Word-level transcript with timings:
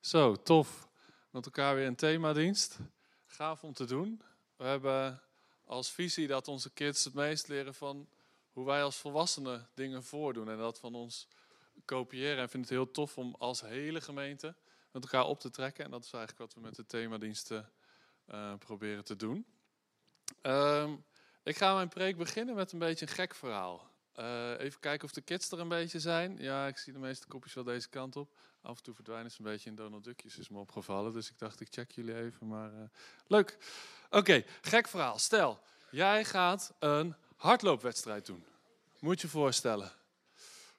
Zo, 0.00 0.36
tof. 0.36 0.88
Met 1.30 1.44
elkaar 1.44 1.74
weer 1.74 1.86
een 1.86 1.96
themadienst. 1.96 2.78
Gaaf 3.26 3.64
om 3.64 3.72
te 3.72 3.84
doen. 3.84 4.22
We 4.56 4.64
hebben 4.64 5.22
als 5.64 5.90
visie 5.90 6.26
dat 6.26 6.48
onze 6.48 6.70
kids 6.70 7.04
het 7.04 7.14
meest 7.14 7.48
leren 7.48 7.74
van 7.74 8.08
hoe 8.52 8.66
wij 8.66 8.82
als 8.82 8.96
volwassenen 8.96 9.68
dingen 9.74 10.04
voordoen. 10.04 10.48
En 10.48 10.58
dat 10.58 10.78
van 10.78 10.94
ons 10.94 11.28
kopiëren. 11.84 12.38
En 12.38 12.48
vind 12.48 12.64
het 12.64 12.72
heel 12.72 12.90
tof 12.90 13.18
om 13.18 13.34
als 13.38 13.60
hele 13.60 14.00
gemeente 14.00 14.54
met 14.90 15.02
elkaar 15.02 15.24
op 15.24 15.40
te 15.40 15.50
trekken. 15.50 15.84
En 15.84 15.90
dat 15.90 16.04
is 16.04 16.12
eigenlijk 16.12 16.44
wat 16.44 16.54
we 16.54 16.60
met 16.60 16.76
de 16.76 16.86
themadiensten 16.86 17.72
uh, 18.30 18.54
proberen 18.58 19.04
te 19.04 19.16
doen. 19.16 19.46
Ehm, 20.42 20.96
ik 21.42 21.56
ga 21.56 21.74
mijn 21.74 21.88
preek 21.88 22.16
beginnen 22.16 22.54
met 22.54 22.72
een 22.72 22.78
beetje 22.78 23.06
een 23.06 23.12
gek 23.12 23.34
verhaal. 23.34 23.90
Uh, 24.16 24.58
even 24.58 24.80
kijken 24.80 25.04
of 25.04 25.12
de 25.12 25.20
kids 25.20 25.50
er 25.50 25.60
een 25.60 25.68
beetje 25.68 26.00
zijn. 26.00 26.36
Ja, 26.38 26.66
ik 26.66 26.78
zie 26.78 26.92
de 26.92 26.98
meeste 26.98 27.26
kopjes 27.26 27.54
wel 27.54 27.64
deze 27.64 27.88
kant 27.88 28.16
op. 28.16 28.36
Af 28.68 28.76
en 28.76 28.82
toe 28.82 28.94
verdwijnen 28.94 29.30
ze 29.30 29.38
een 29.38 29.44
beetje 29.44 29.70
in 29.70 29.76
Donald 29.76 30.04
Duckjes, 30.04 30.38
is 30.38 30.48
me 30.48 30.58
opgevallen. 30.58 31.12
Dus 31.12 31.30
ik 31.30 31.38
dacht, 31.38 31.60
ik 31.60 31.66
check 31.70 31.90
jullie 31.90 32.14
even. 32.14 32.48
Maar 32.48 32.72
uh, 32.72 32.80
leuk. 33.26 33.58
Oké, 34.10 34.44
gek 34.60 34.88
verhaal. 34.88 35.18
Stel, 35.18 35.60
jij 35.90 36.24
gaat 36.24 36.74
een 36.78 37.14
hardloopwedstrijd 37.36 38.26
doen. 38.26 38.44
Moet 38.98 39.20
je 39.20 39.28
voorstellen. 39.28 39.92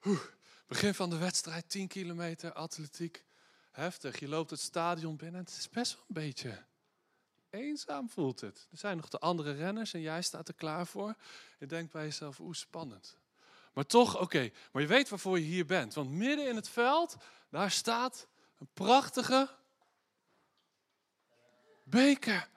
Oeh, 0.06 0.20
begin 0.68 0.94
van 0.94 1.10
de 1.10 1.18
wedstrijd, 1.18 1.70
10 1.70 1.88
kilometer, 1.88 2.54
atletiek. 2.54 3.24
Heftig. 3.72 4.20
Je 4.20 4.28
loopt 4.28 4.50
het 4.50 4.60
stadion 4.60 5.16
binnen. 5.16 5.42
Het 5.42 5.58
is 5.58 5.70
best 5.70 5.94
wel 5.94 6.04
een 6.08 6.28
beetje 6.30 6.64
eenzaam 7.50 8.10
voelt 8.10 8.42
het. 8.42 8.68
Er 8.72 8.78
zijn 8.78 8.98
nog 8.98 9.10
de 9.10 9.20
andere 9.20 9.52
renners 9.52 9.94
en 9.94 10.02
jij 10.02 10.22
staat 10.22 10.48
er 10.48 10.54
klaar 10.54 10.88
voor. 10.88 11.16
Je 11.60 11.66
denkt 11.66 11.92
bij 11.92 12.04
jezelf, 12.04 12.38
hoe 12.38 12.56
spannend. 12.56 13.18
Maar 13.74 13.86
toch, 13.86 14.20
oké, 14.20 14.52
maar 14.72 14.82
je 14.82 14.88
weet 14.88 15.10
waarvoor 15.10 15.40
je 15.40 15.46
hier 15.46 15.66
bent. 15.66 15.94
Want 15.94 16.10
midden 16.10 16.48
in 16.48 16.56
het 16.56 16.70
veld, 16.70 17.18
daar 17.50 17.72
staat 17.72 18.28
een 18.60 18.70
prachtige 18.74 19.50
beker. 21.84 22.50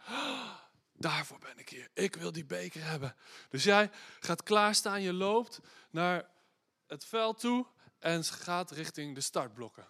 daarvoor 0.92 1.38
ben 1.38 1.58
ik 1.58 1.68
hier. 1.68 1.88
Ik 1.94 2.14
wil 2.14 2.32
die 2.32 2.44
beker 2.44 2.84
hebben. 2.84 3.16
Dus 3.48 3.64
jij 3.64 3.90
gaat 4.20 4.42
klaarstaan, 4.42 5.02
je 5.02 5.12
loopt 5.12 5.60
naar 5.90 6.30
het 6.86 7.04
veld 7.04 7.40
toe 7.40 7.66
en 7.98 8.24
gaat 8.24 8.70
richting 8.70 9.14
de 9.14 9.20
startblokken. 9.20 9.88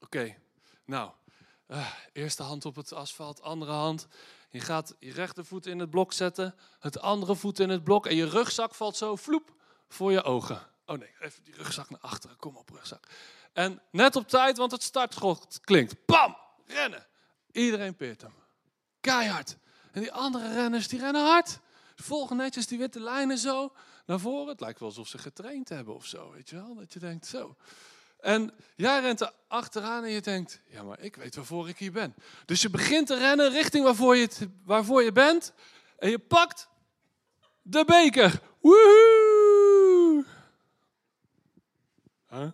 Oké, 0.00 0.36
nou, 0.84 1.12
uh, 1.68 1.92
eerste 2.12 2.42
hand 2.42 2.64
op 2.64 2.76
het 2.76 2.92
asfalt, 2.92 3.42
andere 3.42 3.72
hand. 3.72 4.06
Je 4.50 4.60
gaat 4.60 4.96
je 4.98 5.12
rechtervoet 5.12 5.66
in 5.66 5.78
het 5.78 5.90
blok 5.90 6.12
zetten, 6.12 6.54
het 6.78 7.00
andere 7.00 7.36
voet 7.36 7.60
in 7.60 7.68
het 7.68 7.84
blok 7.84 8.06
en 8.06 8.16
je 8.16 8.28
rugzak 8.28 8.74
valt 8.74 8.96
zo 8.96 9.16
vloep 9.16 9.54
voor 9.88 10.12
je 10.12 10.22
ogen. 10.22 10.68
Oh 10.86 10.98
nee, 10.98 11.14
even 11.18 11.42
die 11.42 11.54
rugzak 11.54 11.90
naar 11.90 12.00
achteren. 12.00 12.36
Kom 12.36 12.56
op, 12.56 12.70
rugzak. 12.70 13.08
En 13.54 13.80
net 13.90 14.16
op 14.16 14.28
tijd, 14.28 14.56
want 14.56 14.70
het 14.70 14.82
startschot 14.82 15.58
klinkt. 15.60 16.04
Pam! 16.04 16.36
Rennen. 16.66 17.06
Iedereen 17.52 17.96
peert 17.96 18.22
hem. 18.22 18.32
Keihard. 19.00 19.56
En 19.92 20.00
die 20.00 20.12
andere 20.12 20.52
renners, 20.54 20.88
die 20.88 20.98
rennen 20.98 21.24
hard. 21.24 21.58
Volgen 21.94 22.36
netjes 22.36 22.66
die 22.66 22.78
witte 22.78 23.00
lijnen 23.00 23.38
zo 23.38 23.72
naar 24.06 24.20
voren. 24.20 24.48
Het 24.48 24.60
lijkt 24.60 24.78
wel 24.78 24.88
alsof 24.88 25.08
ze 25.08 25.18
getraind 25.18 25.68
hebben 25.68 25.94
of 25.94 26.06
zo, 26.06 26.30
weet 26.32 26.50
je 26.50 26.56
wel. 26.56 26.74
Dat 26.74 26.92
je 26.92 26.98
denkt, 26.98 27.26
zo. 27.26 27.56
En 28.20 28.54
jij 28.76 29.00
rent 29.00 29.20
er 29.20 29.32
achteraan 29.48 30.04
en 30.04 30.10
je 30.10 30.20
denkt, 30.20 30.60
ja, 30.66 30.82
maar 30.82 31.00
ik 31.00 31.16
weet 31.16 31.36
waarvoor 31.36 31.68
ik 31.68 31.78
hier 31.78 31.92
ben. 31.92 32.14
Dus 32.44 32.62
je 32.62 32.70
begint 32.70 33.06
te 33.06 33.18
rennen 33.18 33.50
richting 33.50 33.84
waarvoor 33.84 34.16
je, 34.16 34.50
waarvoor 34.64 35.02
je 35.02 35.12
bent. 35.12 35.52
En 35.98 36.10
je 36.10 36.18
pakt 36.18 36.68
de 37.62 37.84
beker. 37.84 38.40
Woehoe! 38.60 40.24
Huh? 42.28 42.48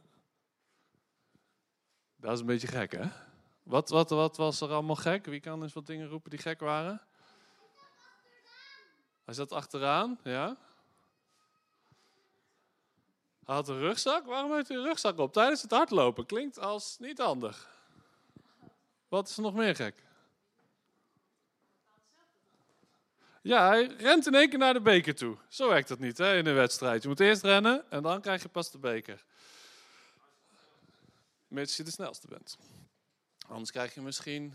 Dat 2.21 2.33
is 2.33 2.41
een 2.41 2.47
beetje 2.47 2.67
gek, 2.67 2.93
hè? 2.93 3.09
Wat, 3.63 3.89
wat, 3.89 4.11
wat 4.11 4.37
was 4.37 4.61
er 4.61 4.71
allemaal 4.71 4.97
gek? 4.97 5.27
Wie 5.27 5.41
kan 5.41 5.63
eens 5.63 5.73
wat 5.73 5.87
dingen 5.87 6.09
roepen 6.09 6.31
die 6.31 6.39
gek 6.39 6.61
waren? 6.61 7.01
Hij 9.25 9.35
zat 9.35 9.53
achteraan, 9.53 10.19
ja. 10.25 10.57
Hij 13.45 13.55
had 13.55 13.69
een 13.69 13.79
rugzak. 13.79 14.27
Waarom 14.27 14.55
heeft 14.55 14.69
hij 14.69 14.77
een 14.77 14.83
rugzak 14.83 15.19
op 15.19 15.33
tijdens 15.33 15.63
het 15.63 15.71
hardlopen? 15.71 16.27
Klinkt 16.27 16.59
als 16.59 16.99
niet 16.99 17.19
handig. 17.19 17.69
Wat 19.09 19.29
is 19.29 19.37
er 19.37 19.43
nog 19.43 19.55
meer 19.55 19.77
gek? 19.77 20.05
Ja, 23.43 23.69
hij 23.69 23.87
rent 23.87 24.27
in 24.27 24.35
één 24.35 24.49
keer 24.49 24.59
naar 24.59 24.73
de 24.73 24.81
beker 24.81 25.15
toe. 25.15 25.37
Zo 25.49 25.69
werkt 25.69 25.89
dat 25.89 25.99
niet 25.99 26.19
hè, 26.19 26.37
in 26.37 26.47
een 26.47 26.55
wedstrijd. 26.55 27.03
Je 27.03 27.09
moet 27.09 27.21
eerst 27.21 27.43
rennen 27.43 27.91
en 27.91 28.03
dan 28.03 28.21
krijg 28.21 28.43
je 28.43 28.49
pas 28.49 28.71
de 28.71 28.79
beker. 28.79 29.25
Mits 31.51 31.77
je 31.77 31.83
de 31.83 31.91
snelste 31.91 32.27
bent. 32.27 32.59
Anders 33.49 33.71
krijg 33.71 33.95
je 33.95 34.01
misschien 34.01 34.55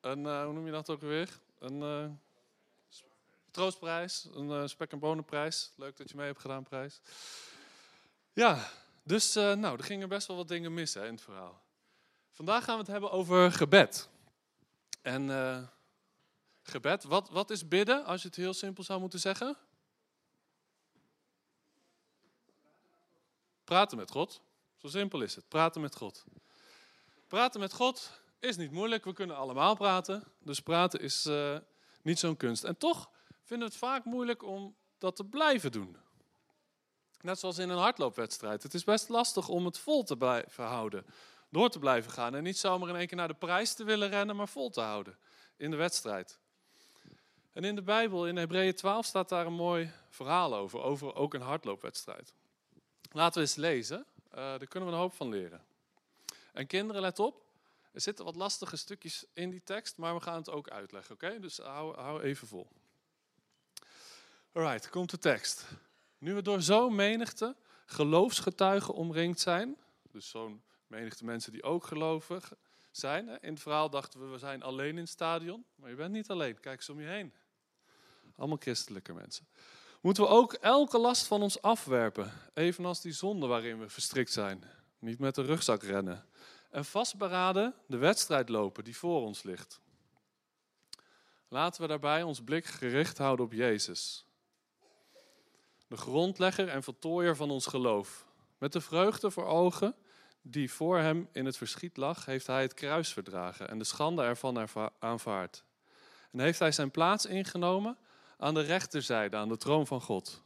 een, 0.00 0.18
uh, 0.18 0.44
hoe 0.44 0.52
noem 0.52 0.66
je 0.66 0.72
dat 0.72 0.90
ook 0.90 1.00
weer? 1.00 1.40
Een 1.58 1.80
uh, 1.80 2.10
troostprijs, 3.50 4.28
een 4.32 4.48
uh, 4.48 4.66
spek- 4.66 4.92
en 4.92 4.98
bonenprijs. 4.98 5.72
Leuk 5.76 5.96
dat 5.96 6.10
je 6.10 6.16
mee 6.16 6.26
hebt 6.26 6.40
gedaan, 6.40 6.62
prijs. 6.62 7.00
Ja, 8.32 8.70
dus 9.02 9.34
nou, 9.34 9.76
er 9.76 9.84
gingen 9.84 10.08
best 10.08 10.26
wel 10.26 10.36
wat 10.36 10.48
dingen 10.48 10.74
mis 10.74 10.94
hè, 10.94 11.06
in 11.06 11.14
het 11.14 11.22
verhaal. 11.22 11.62
Vandaag 12.30 12.64
gaan 12.64 12.74
we 12.74 12.80
het 12.80 12.90
hebben 12.90 13.10
over 13.10 13.52
gebed. 13.52 14.08
En 15.02 15.28
gebed, 16.62 17.04
wat, 17.04 17.30
wat 17.30 17.50
is 17.50 17.68
bidden 17.68 18.04
als 18.04 18.22
je 18.22 18.28
het 18.28 18.36
heel 18.36 18.54
simpel 18.54 18.84
zou 18.84 19.00
moeten 19.00 19.20
zeggen? 19.20 19.56
Praten 23.64 23.96
met 23.96 24.10
God. 24.10 24.40
Zo 24.84 24.90
simpel 24.90 25.20
is 25.20 25.34
het. 25.34 25.48
Praten 25.48 25.80
met 25.80 25.96
God. 25.96 26.24
Praten 27.28 27.60
met 27.60 27.72
God 27.72 28.20
is 28.40 28.56
niet 28.56 28.70
moeilijk. 28.70 29.04
We 29.04 29.12
kunnen 29.12 29.36
allemaal 29.36 29.74
praten. 29.74 30.24
Dus 30.38 30.60
praten 30.60 31.00
is 31.00 31.26
uh, 31.26 31.56
niet 32.02 32.18
zo'n 32.18 32.36
kunst. 32.36 32.64
En 32.64 32.76
toch 32.76 33.10
vinden 33.42 33.68
we 33.68 33.74
het 33.74 33.82
vaak 33.82 34.04
moeilijk 34.04 34.42
om 34.42 34.76
dat 34.98 35.16
te 35.16 35.24
blijven 35.24 35.72
doen. 35.72 35.96
Net 37.20 37.38
zoals 37.38 37.58
in 37.58 37.68
een 37.68 37.78
hardloopwedstrijd. 37.78 38.62
Het 38.62 38.74
is 38.74 38.84
best 38.84 39.08
lastig 39.08 39.48
om 39.48 39.64
het 39.64 39.78
vol 39.78 40.02
te 40.02 40.16
blijven 40.16 40.64
houden. 40.64 41.06
Door 41.50 41.70
te 41.70 41.78
blijven 41.78 42.12
gaan. 42.12 42.34
En 42.34 42.42
niet 42.42 42.58
zomaar 42.58 42.88
in 42.88 42.96
één 42.96 43.06
keer 43.06 43.16
naar 43.16 43.28
de 43.28 43.34
prijs 43.34 43.74
te 43.74 43.84
willen 43.84 44.08
rennen, 44.08 44.36
maar 44.36 44.48
vol 44.48 44.70
te 44.70 44.80
houden 44.80 45.18
in 45.56 45.70
de 45.70 45.76
wedstrijd. 45.76 46.38
En 47.52 47.64
in 47.64 47.74
de 47.74 47.82
Bijbel, 47.82 48.26
in 48.26 48.36
Hebreeën 48.36 48.74
12, 48.74 49.06
staat 49.06 49.28
daar 49.28 49.46
een 49.46 49.52
mooi 49.52 49.90
verhaal 50.08 50.54
over. 50.54 50.80
Over 50.80 51.14
ook 51.14 51.34
een 51.34 51.40
hardloopwedstrijd. 51.40 52.34
Laten 53.12 53.34
we 53.34 53.40
eens 53.40 53.56
lezen. 53.56 54.06
Uh, 54.34 54.40
daar 54.40 54.66
kunnen 54.66 54.88
we 54.88 54.94
een 54.94 55.00
hoop 55.00 55.14
van 55.14 55.28
leren. 55.28 55.64
En 56.52 56.66
kinderen, 56.66 57.02
let 57.02 57.18
op. 57.18 57.44
Er 57.92 58.00
zitten 58.00 58.24
wat 58.24 58.36
lastige 58.36 58.76
stukjes 58.76 59.24
in 59.32 59.50
die 59.50 59.62
tekst, 59.62 59.96
maar 59.96 60.14
we 60.14 60.20
gaan 60.20 60.36
het 60.36 60.50
ook 60.50 60.68
uitleggen, 60.68 61.14
oké? 61.14 61.40
Dus 61.40 61.56
hou, 61.56 61.96
hou 61.96 62.22
even 62.22 62.46
vol. 62.46 62.68
Alright, 64.52 64.88
komt 64.88 65.10
de 65.10 65.18
tekst. 65.18 65.66
Nu 66.18 66.34
we 66.34 66.42
door 66.42 66.62
zo'n 66.62 66.94
menigte 66.94 67.56
geloofsgetuigen 67.86 68.94
omringd 68.94 69.40
zijn, 69.40 69.76
dus 70.10 70.28
zo'n 70.28 70.62
menigte 70.86 71.24
mensen 71.24 71.52
die 71.52 71.62
ook 71.62 71.84
gelovig 71.84 72.52
zijn. 72.90 73.28
In 73.28 73.52
het 73.52 73.62
verhaal 73.62 73.90
dachten 73.90 74.20
we, 74.20 74.26
we 74.26 74.38
zijn 74.38 74.62
alleen 74.62 74.90
in 74.90 74.96
het 74.96 75.08
stadion, 75.08 75.64
maar 75.74 75.90
je 75.90 75.96
bent 75.96 76.12
niet 76.12 76.30
alleen. 76.30 76.60
Kijk 76.60 76.76
eens 76.76 76.88
om 76.88 77.00
je 77.00 77.06
heen. 77.06 77.32
Allemaal 78.36 78.58
christelijke 78.60 79.12
mensen. 79.12 79.46
Moeten 80.04 80.22
we 80.22 80.28
ook 80.28 80.52
elke 80.52 80.98
last 80.98 81.26
van 81.26 81.42
ons 81.42 81.62
afwerpen, 81.62 82.32
evenals 82.54 83.00
die 83.00 83.12
zonde 83.12 83.46
waarin 83.46 83.78
we 83.78 83.88
verstrikt 83.88 84.32
zijn. 84.32 84.64
Niet 84.98 85.18
met 85.18 85.34
de 85.34 85.42
rugzak 85.42 85.82
rennen. 85.82 86.24
En 86.70 86.84
vastberaden 86.84 87.74
de 87.86 87.96
wedstrijd 87.96 88.48
lopen 88.48 88.84
die 88.84 88.96
voor 88.96 89.22
ons 89.22 89.42
ligt. 89.42 89.80
Laten 91.48 91.82
we 91.82 91.88
daarbij 91.88 92.22
ons 92.22 92.42
blik 92.42 92.66
gericht 92.66 93.18
houden 93.18 93.44
op 93.44 93.52
Jezus 93.52 94.26
de 95.88 95.96
grondlegger 95.96 96.68
en 96.68 96.82
voltooier 96.82 97.36
van 97.36 97.50
ons 97.50 97.66
geloof. 97.66 98.26
Met 98.58 98.72
de 98.72 98.80
vreugde 98.80 99.30
voor 99.30 99.46
ogen 99.46 99.94
die 100.42 100.72
voor 100.72 100.98
hem 100.98 101.28
in 101.32 101.44
het 101.44 101.56
verschiet 101.56 101.96
lag, 101.96 102.24
heeft 102.24 102.46
hij 102.46 102.62
het 102.62 102.74
kruis 102.74 103.12
verdragen 103.12 103.68
en 103.68 103.78
de 103.78 103.84
schande 103.84 104.22
ervan 104.22 104.68
aanvaard. 104.98 105.64
En 106.32 106.40
heeft 106.40 106.58
hij 106.58 106.72
zijn 106.72 106.90
plaats 106.90 107.26
ingenomen 107.26 107.98
aan 108.38 108.54
de 108.54 108.60
rechterzijde, 108.60 109.36
aan 109.36 109.48
de 109.48 109.56
troon 109.56 109.86
van 109.86 110.00
God. 110.00 110.42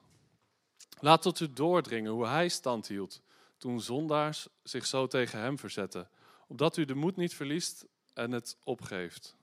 Laat 1.01 1.23
tot 1.23 1.41
u 1.41 1.53
doordringen 1.53 2.13
hoe 2.13 2.27
hij 2.27 2.49
stand 2.49 2.89
hield 2.89 3.23
toen 3.59 3.81
zondaars 3.81 4.49
zich 4.63 4.87
zo 4.87 5.07
tegen 5.07 5.41
hem 5.41 5.59
verzetten, 5.59 6.09
opdat 6.47 6.77
u 6.77 6.85
de 6.85 6.95
moed 6.95 7.17
niet 7.17 7.35
verliest 7.35 7.87
en 8.15 8.33
het 8.33 8.57
opgeeft. 8.65 9.37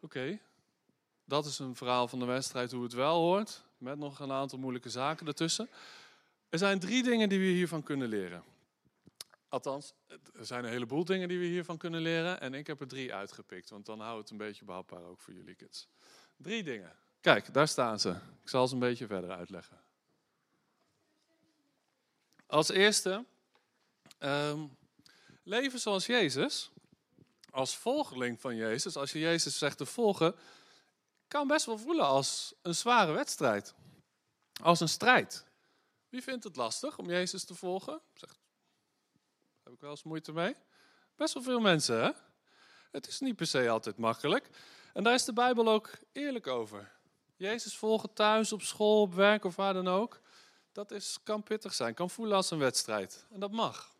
Oké, 0.00 0.38
dat 1.24 1.46
is 1.46 1.58
een 1.58 1.76
verhaal 1.76 2.08
van 2.08 2.18
de 2.18 2.24
wedstrijd 2.24 2.72
hoe 2.72 2.82
het 2.82 2.92
wel 2.92 3.20
hoort, 3.20 3.64
met 3.78 3.98
nog 3.98 4.20
een 4.20 4.32
aantal 4.32 4.58
moeilijke 4.58 4.90
zaken 4.90 5.26
ertussen. 5.26 5.68
Er 6.48 6.58
zijn 6.58 6.78
drie 6.78 7.02
dingen 7.02 7.28
die 7.28 7.38
we 7.38 7.44
hiervan 7.44 7.82
kunnen 7.82 8.08
leren. 8.08 8.44
Althans, 9.54 9.94
er 10.34 10.46
zijn 10.46 10.64
een 10.64 10.70
heleboel 10.70 11.04
dingen 11.04 11.28
die 11.28 11.38
we 11.38 11.44
hiervan 11.44 11.78
kunnen 11.78 12.00
leren. 12.00 12.40
En 12.40 12.54
ik 12.54 12.66
heb 12.66 12.80
er 12.80 12.88
drie 12.88 13.14
uitgepikt, 13.14 13.70
want 13.70 13.86
dan 13.86 14.00
houdt 14.00 14.20
het 14.20 14.30
een 14.30 14.36
beetje 14.36 14.64
behapbaar 14.64 15.04
ook 15.04 15.20
voor 15.20 15.32
jullie 15.32 15.54
kids. 15.54 15.88
Drie 16.36 16.62
dingen. 16.62 16.96
Kijk, 17.20 17.54
daar 17.54 17.68
staan 17.68 18.00
ze. 18.00 18.10
Ik 18.42 18.48
zal 18.48 18.68
ze 18.68 18.74
een 18.74 18.80
beetje 18.80 19.06
verder 19.06 19.30
uitleggen. 19.30 19.82
Als 22.46 22.68
eerste, 22.68 23.24
um, 24.18 24.76
Leven 25.42 25.78
zoals 25.78 26.06
Jezus, 26.06 26.70
als 27.50 27.76
volgeling 27.76 28.40
van 28.40 28.56
Jezus, 28.56 28.96
als 28.96 29.12
je 29.12 29.18
Jezus 29.18 29.58
zegt 29.58 29.78
te 29.78 29.86
volgen, 29.86 30.34
kan 31.28 31.46
best 31.46 31.66
wel 31.66 31.78
voelen 31.78 32.06
als 32.06 32.54
een 32.62 32.74
zware 32.74 33.12
wedstrijd. 33.12 33.74
Als 34.62 34.80
een 34.80 34.88
strijd. 34.88 35.44
Wie 36.08 36.22
vindt 36.22 36.44
het 36.44 36.56
lastig 36.56 36.98
om 36.98 37.10
Jezus 37.10 37.44
te 37.44 37.54
volgen? 37.54 38.00
Zegt, 38.14 38.38
ik 39.74 39.80
wel 39.80 39.90
eens 39.90 40.02
moeite 40.02 40.32
mee? 40.32 40.54
Best 41.16 41.34
wel 41.34 41.42
veel 41.42 41.60
mensen, 41.60 42.02
hè? 42.04 42.10
Het 42.90 43.06
is 43.06 43.20
niet 43.20 43.36
per 43.36 43.46
se 43.46 43.68
altijd 43.68 43.96
makkelijk. 43.96 44.48
En 44.92 45.04
daar 45.04 45.14
is 45.14 45.24
de 45.24 45.32
Bijbel 45.32 45.68
ook 45.68 45.90
eerlijk 46.12 46.46
over. 46.46 46.92
Jezus 47.36 47.76
volgen 47.76 48.12
thuis, 48.12 48.52
op 48.52 48.62
school, 48.62 49.00
op 49.00 49.14
werk 49.14 49.44
of 49.44 49.56
waar 49.56 49.72
dan 49.72 49.88
ook. 49.88 50.20
Dat 50.72 50.90
is, 50.90 51.18
kan 51.22 51.42
pittig 51.42 51.74
zijn, 51.74 51.94
kan 51.94 52.10
voelen 52.10 52.36
als 52.36 52.50
een 52.50 52.58
wedstrijd. 52.58 53.26
En 53.30 53.40
dat 53.40 53.50
mag. 53.50 53.94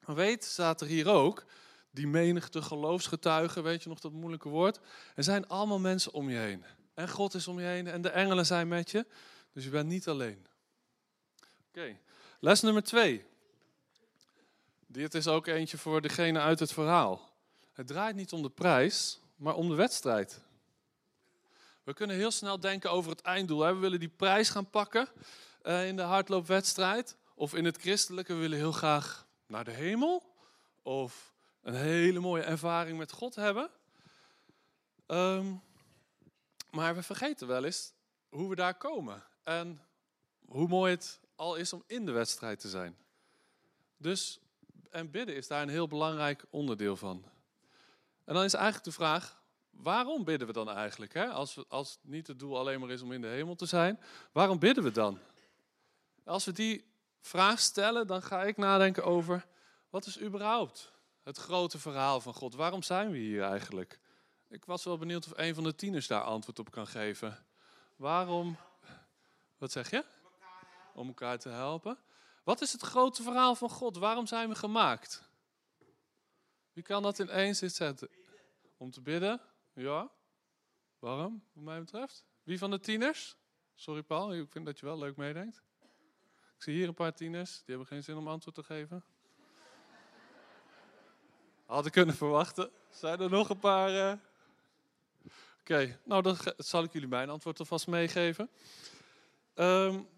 Weet, 0.00 0.44
staat 0.44 0.80
er 0.80 0.86
hier 0.86 1.08
ook, 1.08 1.44
die 1.90 2.06
menigte 2.06 2.62
geloofsgetuigen, 2.62 3.62
weet 3.62 3.82
je 3.82 3.88
nog 3.88 4.00
dat 4.00 4.12
moeilijke 4.12 4.48
woord? 4.48 4.80
Er 5.14 5.24
zijn 5.24 5.48
allemaal 5.48 5.78
mensen 5.78 6.12
om 6.12 6.30
je 6.30 6.38
heen. 6.38 6.64
En 6.94 7.08
God 7.08 7.34
is 7.34 7.48
om 7.48 7.60
je 7.60 7.66
heen 7.66 7.86
en 7.86 8.02
de 8.02 8.10
engelen 8.10 8.46
zijn 8.46 8.68
met 8.68 8.90
je. 8.90 9.06
Dus 9.52 9.64
je 9.64 9.70
bent 9.70 9.88
niet 9.88 10.08
alleen. 10.08 10.46
Oké, 11.68 11.98
les 12.40 12.60
nummer 12.60 12.82
twee. 12.82 13.26
Dit 14.96 15.14
is 15.14 15.26
ook 15.26 15.46
eentje 15.46 15.78
voor 15.78 16.00
degene 16.00 16.40
uit 16.40 16.58
het 16.58 16.72
verhaal. 16.72 17.30
Het 17.72 17.86
draait 17.86 18.16
niet 18.16 18.32
om 18.32 18.42
de 18.42 18.50
prijs, 18.50 19.20
maar 19.34 19.54
om 19.54 19.68
de 19.68 19.74
wedstrijd. 19.74 20.40
We 21.82 21.94
kunnen 21.94 22.16
heel 22.16 22.30
snel 22.30 22.60
denken 22.60 22.90
over 22.90 23.10
het 23.10 23.20
einddoel. 23.20 23.58
We 23.58 23.74
willen 23.74 23.98
die 23.98 24.08
prijs 24.08 24.48
gaan 24.48 24.70
pakken 24.70 25.08
eh, 25.62 25.88
in 25.88 25.96
de 25.96 26.02
hardloopwedstrijd. 26.02 27.16
Of 27.34 27.54
in 27.54 27.64
het 27.64 27.76
christelijke, 27.76 28.34
we 28.34 28.40
willen 28.40 28.58
heel 28.58 28.72
graag 28.72 29.26
naar 29.46 29.64
de 29.64 29.70
hemel. 29.70 30.34
Of 30.82 31.34
een 31.62 31.74
hele 31.74 32.20
mooie 32.20 32.42
ervaring 32.42 32.98
met 32.98 33.12
God 33.12 33.34
hebben. 33.34 33.70
Ehm, 35.06 35.54
maar 36.70 36.94
we 36.94 37.02
vergeten 37.02 37.46
wel 37.46 37.64
eens 37.64 37.92
hoe 38.28 38.48
we 38.48 38.54
daar 38.54 38.74
komen. 38.74 39.24
En 39.42 39.80
hoe 40.46 40.68
mooi 40.68 40.92
het 40.92 41.20
al 41.34 41.56
is 41.56 41.72
om 41.72 41.82
in 41.86 42.06
de 42.06 42.12
wedstrijd 42.12 42.60
te 42.60 42.68
zijn. 42.68 42.96
Dus, 43.96 44.40
en 44.90 45.10
bidden 45.10 45.36
is 45.36 45.46
daar 45.46 45.62
een 45.62 45.68
heel 45.68 45.86
belangrijk 45.88 46.44
onderdeel 46.50 46.96
van. 46.96 47.24
En 48.24 48.34
dan 48.34 48.44
is 48.44 48.54
eigenlijk 48.54 48.84
de 48.84 48.92
vraag, 48.92 49.40
waarom 49.70 50.24
bidden 50.24 50.46
we 50.46 50.52
dan 50.52 50.70
eigenlijk? 50.70 51.14
Hè? 51.14 51.26
Als, 51.26 51.54
we, 51.54 51.64
als 51.68 51.98
niet 52.02 52.26
het 52.26 52.38
doel 52.38 52.58
alleen 52.58 52.80
maar 52.80 52.90
is 52.90 53.02
om 53.02 53.12
in 53.12 53.20
de 53.20 53.26
hemel 53.26 53.54
te 53.54 53.66
zijn, 53.66 54.00
waarom 54.32 54.58
bidden 54.58 54.84
we 54.84 54.90
dan? 54.90 55.18
Als 56.24 56.44
we 56.44 56.52
die 56.52 56.84
vraag 57.20 57.60
stellen, 57.60 58.06
dan 58.06 58.22
ga 58.22 58.44
ik 58.44 58.56
nadenken 58.56 59.04
over, 59.04 59.46
wat 59.90 60.06
is 60.06 60.20
überhaupt 60.20 60.92
het 61.22 61.36
grote 61.36 61.78
verhaal 61.78 62.20
van 62.20 62.34
God? 62.34 62.54
Waarom 62.54 62.82
zijn 62.82 63.10
we 63.10 63.18
hier 63.18 63.42
eigenlijk? 63.42 64.00
Ik 64.48 64.64
was 64.64 64.84
wel 64.84 64.98
benieuwd 64.98 65.26
of 65.26 65.38
een 65.38 65.54
van 65.54 65.64
de 65.64 65.74
tieners 65.74 66.06
daar 66.06 66.22
antwoord 66.22 66.58
op 66.58 66.70
kan 66.70 66.86
geven. 66.86 67.46
Waarom, 67.96 68.56
wat 69.58 69.72
zeg 69.72 69.90
je? 69.90 70.04
Om 70.94 71.06
elkaar 71.06 71.38
te 71.38 71.48
helpen. 71.48 71.98
Wat 72.46 72.60
is 72.60 72.72
het 72.72 72.82
grote 72.82 73.22
verhaal 73.22 73.54
van 73.54 73.70
God? 73.70 73.96
Waarom 73.96 74.26
zijn 74.26 74.48
we 74.48 74.54
gemaakt? 74.54 75.28
Wie 76.72 76.82
kan 76.82 77.02
dat 77.02 77.18
in 77.18 77.28
één 77.28 77.56
zin 77.56 77.70
zetten? 77.70 78.08
Om 78.76 78.90
te 78.90 79.00
bidden? 79.00 79.40
Ja. 79.72 80.10
Waarom, 80.98 81.44
wat 81.52 81.64
mij 81.64 81.80
betreft? 81.80 82.24
Wie 82.42 82.58
van 82.58 82.70
de 82.70 82.80
tieners? 82.80 83.36
Sorry 83.74 84.02
Paul, 84.02 84.34
ik 84.34 84.50
vind 84.50 84.66
dat 84.66 84.78
je 84.78 84.86
wel 84.86 84.98
leuk 84.98 85.16
meedenkt. 85.16 85.62
Ik 86.56 86.62
zie 86.62 86.74
hier 86.74 86.88
een 86.88 86.94
paar 86.94 87.14
tieners, 87.14 87.50
die 87.50 87.64
hebben 87.66 87.86
geen 87.86 88.02
zin 88.02 88.16
om 88.16 88.28
antwoord 88.28 88.56
te 88.56 88.62
geven. 88.62 89.04
Had 91.66 91.86
ik 91.86 91.92
kunnen 91.92 92.14
verwachten. 92.14 92.70
Zijn 92.90 93.20
er 93.20 93.30
nog 93.30 93.48
een 93.48 93.58
paar? 93.58 93.90
Uh... 93.90 94.12
Oké, 95.60 95.98
nou 96.04 96.22
dan 96.22 96.36
zal 96.56 96.82
ik 96.82 96.92
jullie 96.92 97.08
mijn 97.08 97.30
antwoord 97.30 97.58
alvast 97.58 97.86
meegeven. 97.86 98.50
Um, 99.54 100.08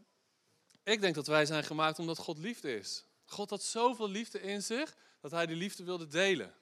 ik 0.88 1.00
denk 1.00 1.14
dat 1.14 1.26
wij 1.26 1.46
zijn 1.46 1.64
gemaakt 1.64 1.98
omdat 1.98 2.18
God 2.18 2.38
liefde 2.38 2.76
is. 2.76 3.04
God 3.24 3.50
had 3.50 3.62
zoveel 3.62 4.08
liefde 4.08 4.40
in 4.40 4.62
zich 4.62 4.96
dat 5.20 5.30
hij 5.30 5.46
die 5.46 5.56
liefde 5.56 5.84
wilde 5.84 6.06
delen. 6.06 6.54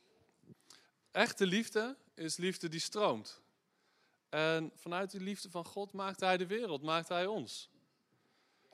Echte 1.10 1.46
liefde 1.46 1.96
is 2.14 2.36
liefde 2.36 2.68
die 2.68 2.80
stroomt. 2.80 3.40
En 4.28 4.72
vanuit 4.74 5.10
die 5.10 5.20
liefde 5.20 5.50
van 5.50 5.64
God 5.64 5.92
maakt 5.92 6.20
hij 6.20 6.36
de 6.36 6.46
wereld, 6.46 6.82
maakt 6.82 7.08
hij 7.08 7.26
ons. 7.26 7.70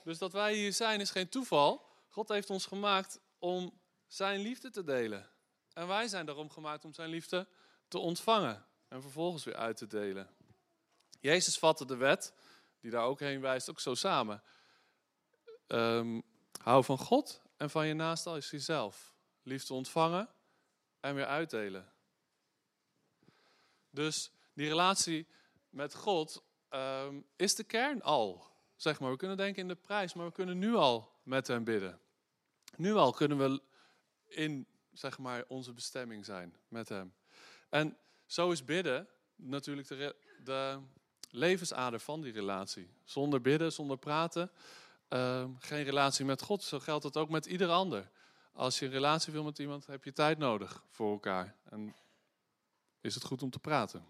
Dus 0.05 0.19
dat 0.19 0.33
wij 0.33 0.55
hier 0.55 0.73
zijn 0.73 1.01
is 1.01 1.11
geen 1.11 1.29
toeval. 1.29 1.87
God 2.09 2.29
heeft 2.29 2.51
ons 2.51 2.67
gemaakt 2.67 3.21
om 3.39 3.81
zijn 4.07 4.41
liefde 4.41 4.71
te 4.71 4.85
delen. 4.85 5.31
En 5.73 5.87
wij 5.87 6.09
zijn 6.09 6.27
daarom 6.27 6.51
gemaakt 6.51 6.85
om 6.85 6.95
zijn 6.95 7.11
liefde 7.11 7.47
te 7.89 7.99
ontvangen 7.99 8.67
en 8.89 9.03
vervolgens 9.03 9.45
weer 9.45 9.57
uit 9.57 9.77
te 9.77 9.87
delen. 9.87 10.29
Jezus 11.21 11.59
vatte 11.59 11.85
de 11.85 11.97
wet, 11.97 12.33
die 12.81 12.91
daar 12.91 13.05
ook 13.05 13.21
heen 13.21 13.41
wijst, 13.41 13.71
ook 13.71 13.81
zo 13.81 13.95
samen. 13.95 14.43
Um, 15.67 16.23
hou 16.63 16.85
van 16.85 16.99
God 16.99 17.43
en 17.57 17.71
van 17.71 17.87
je 17.87 17.95
naast 17.95 18.27
als 18.27 18.51
jezelf. 18.51 19.15
Liefde 19.43 19.75
ontvangen 19.75 20.29
en 21.01 21.15
weer 21.15 21.27
uitdelen. 21.27 21.93
Dus 23.91 24.33
die 24.55 24.69
relatie 24.69 25.27
met 25.71 25.95
God 25.95 26.45
um, 26.71 27.27
is 27.37 27.55
de 27.55 27.65
kern 27.65 28.03
al. 28.03 28.51
Zeg 28.77 29.01
maar, 29.01 29.11
we 29.11 29.17
kunnen 29.17 29.37
denken 29.37 29.63
in 29.63 29.69
de 29.69 29.75
prijs, 29.75 30.15
maar 30.15 30.27
we 30.27 30.33
kunnen 30.33 30.59
nu 30.59 30.75
al 30.75 31.13
met 31.23 31.47
hem 31.47 31.65
bidden. 31.65 32.01
Nu 32.77 32.95
al 32.95 33.13
kunnen 33.13 33.39
we 33.39 33.63
in 34.27 34.67
zeg 34.93 35.19
maar, 35.19 35.45
onze 35.49 35.73
bestemming 35.73 36.25
zijn 36.25 36.57
met 36.69 36.89
hem. 36.89 37.15
En 37.69 37.99
zo 38.27 38.51
is 38.51 38.65
bidden 38.65 39.09
natuurlijk 39.35 39.89
de, 39.89 40.17
de 40.45 40.81
levensader 41.31 42.01
van 42.01 42.21
die 42.21 42.33
relatie. 42.33 42.91
Zonder 43.05 43.41
bidden, 43.41 43.73
zonder 43.73 43.99
praten, 43.99 44.51
uh, 45.13 45.45
geen 45.59 45.85
relatie 45.85 46.25
met 46.25 46.43
God. 46.43 46.63
Zo 46.63 46.79
geldt 46.79 47.05
het 47.05 47.17
ook 47.17 47.29
met 47.29 47.47
ieder 47.47 47.69
ander. 47.69 48.11
Als 48.53 48.79
je 48.79 48.87
een 48.87 48.93
relatie 48.93 49.33
wil 49.33 49.45
met 49.45 49.59
iemand, 49.59 49.87
heb 49.87 50.05
je 50.05 50.13
tijd 50.13 50.39
nodig 50.39 50.85
voor 50.91 51.13
elkaar. 51.13 51.57
En 51.65 51.95
is 53.01 53.15
het 53.15 53.25
goed 53.25 53.43
om 53.43 53.51
te 53.51 53.59
praten. 53.59 54.05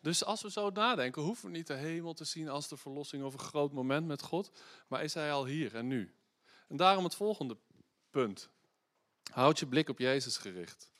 Dus 0.00 0.24
als 0.24 0.42
we 0.42 0.50
zo 0.50 0.70
nadenken, 0.70 1.22
hoeven 1.22 1.44
we 1.50 1.56
niet 1.56 1.66
de 1.66 1.74
hemel 1.74 2.14
te 2.14 2.24
zien 2.24 2.48
als 2.48 2.68
de 2.68 2.76
verlossing 2.76 3.24
of 3.24 3.32
een 3.32 3.38
groot 3.38 3.72
moment 3.72 4.06
met 4.06 4.22
God, 4.22 4.50
maar 4.88 5.04
is 5.04 5.14
Hij 5.14 5.32
al 5.32 5.46
hier 5.46 5.74
en 5.74 5.86
nu. 5.86 6.14
En 6.68 6.76
daarom 6.76 7.04
het 7.04 7.14
volgende 7.14 7.56
punt. 8.10 8.48
Houd 9.32 9.58
je 9.58 9.66
blik 9.66 9.88
op 9.88 9.98
Jezus 9.98 10.36
gericht. 10.36 10.90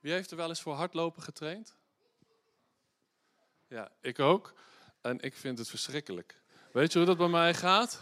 Wie 0.00 0.12
heeft 0.12 0.30
er 0.30 0.36
wel 0.36 0.48
eens 0.48 0.60
voor 0.60 0.74
hardlopen 0.74 1.22
getraind? 1.22 1.76
Ja, 3.68 3.92
ik 4.00 4.18
ook. 4.18 4.54
En 5.00 5.20
ik 5.20 5.34
vind 5.34 5.58
het 5.58 5.68
verschrikkelijk. 5.68 6.42
Weet 6.74 6.92
je 6.92 6.98
hoe 6.98 7.06
dat 7.06 7.16
bij 7.16 7.28
mij 7.28 7.54
gaat? 7.54 8.00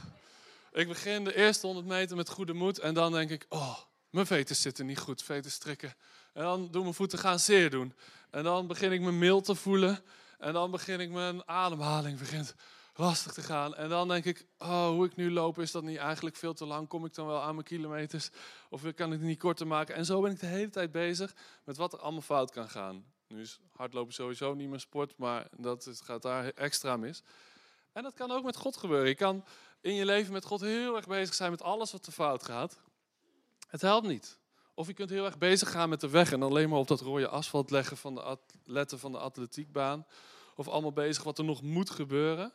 Ik 0.72 0.88
begin 0.88 1.24
de 1.24 1.36
eerste 1.36 1.66
100 1.66 1.86
meter 1.86 2.16
met 2.16 2.28
goede 2.28 2.52
moed 2.52 2.78
en 2.78 2.94
dan 2.94 3.12
denk 3.12 3.30
ik, 3.30 3.46
oh, 3.48 3.78
mijn 4.10 4.26
veters 4.26 4.60
zitten 4.60 4.86
niet 4.86 4.98
goed, 4.98 5.22
veters 5.22 5.54
strikken. 5.54 5.94
En 6.32 6.42
dan 6.42 6.68
doen 6.70 6.82
mijn 6.82 6.94
voeten 6.94 7.18
gaan 7.18 7.38
zeer 7.38 7.70
doen. 7.70 7.94
En 8.30 8.44
dan 8.44 8.66
begin 8.66 8.92
ik 8.92 9.00
me 9.00 9.12
mild 9.12 9.44
te 9.44 9.54
voelen. 9.54 10.02
En 10.38 10.52
dan 10.52 10.70
begin 10.70 11.00
ik 11.00 11.10
mijn 11.10 11.48
ademhaling 11.48 12.18
begint 12.18 12.54
lastig 12.94 13.32
te 13.32 13.42
gaan. 13.42 13.74
En 13.74 13.88
dan 13.88 14.08
denk 14.08 14.24
ik, 14.24 14.46
oh, 14.58 14.88
hoe 14.88 15.06
ik 15.06 15.16
nu 15.16 15.30
loop, 15.30 15.58
is 15.58 15.70
dat 15.70 15.82
niet 15.82 15.98
eigenlijk 15.98 16.36
veel 16.36 16.54
te 16.54 16.66
lang? 16.66 16.88
Kom 16.88 17.04
ik 17.04 17.14
dan 17.14 17.26
wel 17.26 17.42
aan 17.42 17.54
mijn 17.54 17.66
kilometers? 17.66 18.30
Of 18.70 18.82
kan 18.94 19.12
ik 19.12 19.18
het 19.18 19.28
niet 19.28 19.38
korter 19.38 19.66
maken? 19.66 19.94
En 19.94 20.04
zo 20.04 20.20
ben 20.20 20.30
ik 20.30 20.40
de 20.40 20.46
hele 20.46 20.70
tijd 20.70 20.92
bezig 20.92 21.34
met 21.64 21.76
wat 21.76 21.92
er 21.92 21.98
allemaal 21.98 22.20
fout 22.20 22.50
kan 22.50 22.68
gaan. 22.68 23.04
Nu 23.26 23.40
is 23.40 23.60
hardlopen 23.70 24.14
sowieso 24.14 24.54
niet 24.54 24.68
mijn 24.68 24.80
sport, 24.80 25.16
maar 25.16 25.48
dat 25.56 26.00
gaat 26.04 26.22
daar 26.22 26.48
extra 26.48 26.96
mis. 26.96 27.22
En 27.92 28.02
dat 28.02 28.14
kan 28.14 28.30
ook 28.30 28.44
met 28.44 28.56
God 28.56 28.76
gebeuren. 28.76 29.08
Je 29.08 29.14
kan 29.14 29.44
in 29.80 29.94
je 29.94 30.04
leven 30.04 30.32
met 30.32 30.44
God 30.44 30.60
heel 30.60 30.96
erg 30.96 31.06
bezig 31.06 31.34
zijn 31.34 31.50
met 31.50 31.62
alles 31.62 31.92
wat 31.92 32.06
er 32.06 32.12
fout 32.12 32.44
gaat. 32.44 32.78
Het 33.68 33.80
helpt 33.80 34.06
niet. 34.06 34.38
Of 34.74 34.86
je 34.86 34.92
kunt 34.92 35.10
heel 35.10 35.24
erg 35.24 35.38
bezig 35.38 35.70
gaan 35.70 35.88
met 35.88 36.00
de 36.00 36.08
weg 36.08 36.32
en 36.32 36.42
alleen 36.42 36.68
maar 36.68 36.78
op 36.78 36.88
dat 36.88 37.00
rode 37.00 37.28
asfalt 37.28 37.70
leggen 37.70 37.96
van 37.96 38.14
de 38.14 38.38
letten 38.64 38.98
van 38.98 39.12
de 39.12 39.18
atletiekbaan. 39.18 40.06
Of 40.56 40.68
allemaal 40.68 40.92
bezig 40.92 41.22
wat 41.22 41.38
er 41.38 41.44
nog 41.44 41.62
moet 41.62 41.90
gebeuren. 41.90 42.52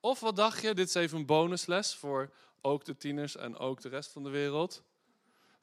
Of 0.00 0.20
wat 0.20 0.36
dacht 0.36 0.62
je, 0.62 0.74
dit 0.74 0.88
is 0.88 0.94
even 0.94 1.18
een 1.18 1.26
bonusles 1.26 1.94
voor 1.94 2.32
ook 2.60 2.84
de 2.84 2.96
tieners 2.96 3.36
en 3.36 3.56
ook 3.56 3.80
de 3.80 3.88
rest 3.88 4.10
van 4.10 4.22
de 4.22 4.30
wereld. 4.30 4.82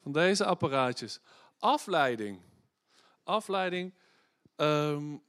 Van 0.02 0.12
deze 0.12 0.44
apparaatjes. 0.44 1.20
Afleiding. 1.58 2.40
Afleiding 3.24 3.94
um, 4.56 5.22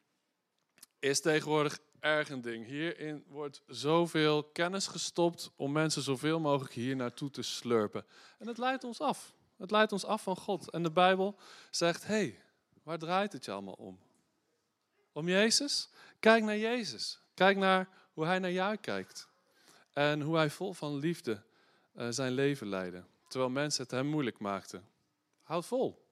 is 1.00 1.22
tegenwoordig 1.22 1.80
erg 2.00 2.30
een 2.30 2.42
ding. 2.42 2.66
Hierin 2.66 3.24
wordt 3.28 3.62
zoveel 3.68 4.44
kennis 4.44 4.88
gestopt 4.88 5.52
om 5.56 5.72
mensen 5.72 6.02
zoveel 6.02 6.40
mogelijk 6.40 6.74
hier 6.74 6.96
naartoe 6.96 7.30
te 7.30 7.42
slurpen. 7.42 8.06
En 8.40 8.48
het 8.48 8.58
leidt 8.58 8.84
ons 8.84 9.02
af. 9.02 9.36
Het 9.58 9.72
leidt 9.72 9.92
ons 9.92 10.06
af 10.06 10.24
van 10.24 10.36
God. 10.36 10.70
En 10.70 10.84
de 10.84 10.92
Bijbel 10.92 11.40
zegt, 11.72 12.08
hé, 12.08 12.14
hey, 12.14 12.40
waar 12.84 12.98
draait 12.98 13.34
het 13.34 13.46
je 13.46 13.52
allemaal 13.52 13.74
om? 13.74 14.00
Om 15.12 15.28
Jezus? 15.28 15.90
Kijk 16.20 16.44
naar 16.44 16.58
Jezus. 16.58 17.20
Kijk 17.34 17.58
naar 17.58 17.90
hoe 18.14 18.26
hij 18.26 18.40
naar 18.40 18.52
jou 18.52 18.76
kijkt. 18.76 19.28
En 19.94 20.22
hoe 20.22 20.36
hij 20.36 20.50
vol 20.50 20.74
van 20.74 20.96
liefde 20.96 21.44
uh, 21.96 22.08
zijn 22.10 22.32
leven 22.32 22.68
leidde. 22.68 23.04
Terwijl 23.28 23.52
mensen 23.52 23.84
het 23.84 23.92
hem 23.92 24.08
moeilijk 24.08 24.40
maakten. 24.40 24.88
Houd 25.44 25.66
vol. 25.66 26.07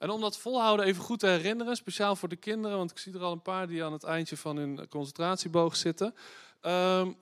En 0.00 0.10
om 0.10 0.20
dat 0.20 0.38
volhouden 0.38 0.86
even 0.86 1.02
goed 1.02 1.18
te 1.18 1.26
herinneren, 1.26 1.76
speciaal 1.76 2.16
voor 2.16 2.28
de 2.28 2.36
kinderen, 2.36 2.76
want 2.76 2.90
ik 2.90 2.98
zie 2.98 3.14
er 3.14 3.22
al 3.22 3.32
een 3.32 3.42
paar 3.42 3.66
die 3.66 3.84
aan 3.84 3.92
het 3.92 4.04
eindje 4.04 4.36
van 4.36 4.56
hun 4.56 4.88
concentratieboog 4.88 5.76
zitten. 5.76 6.14
Um, 6.62 7.18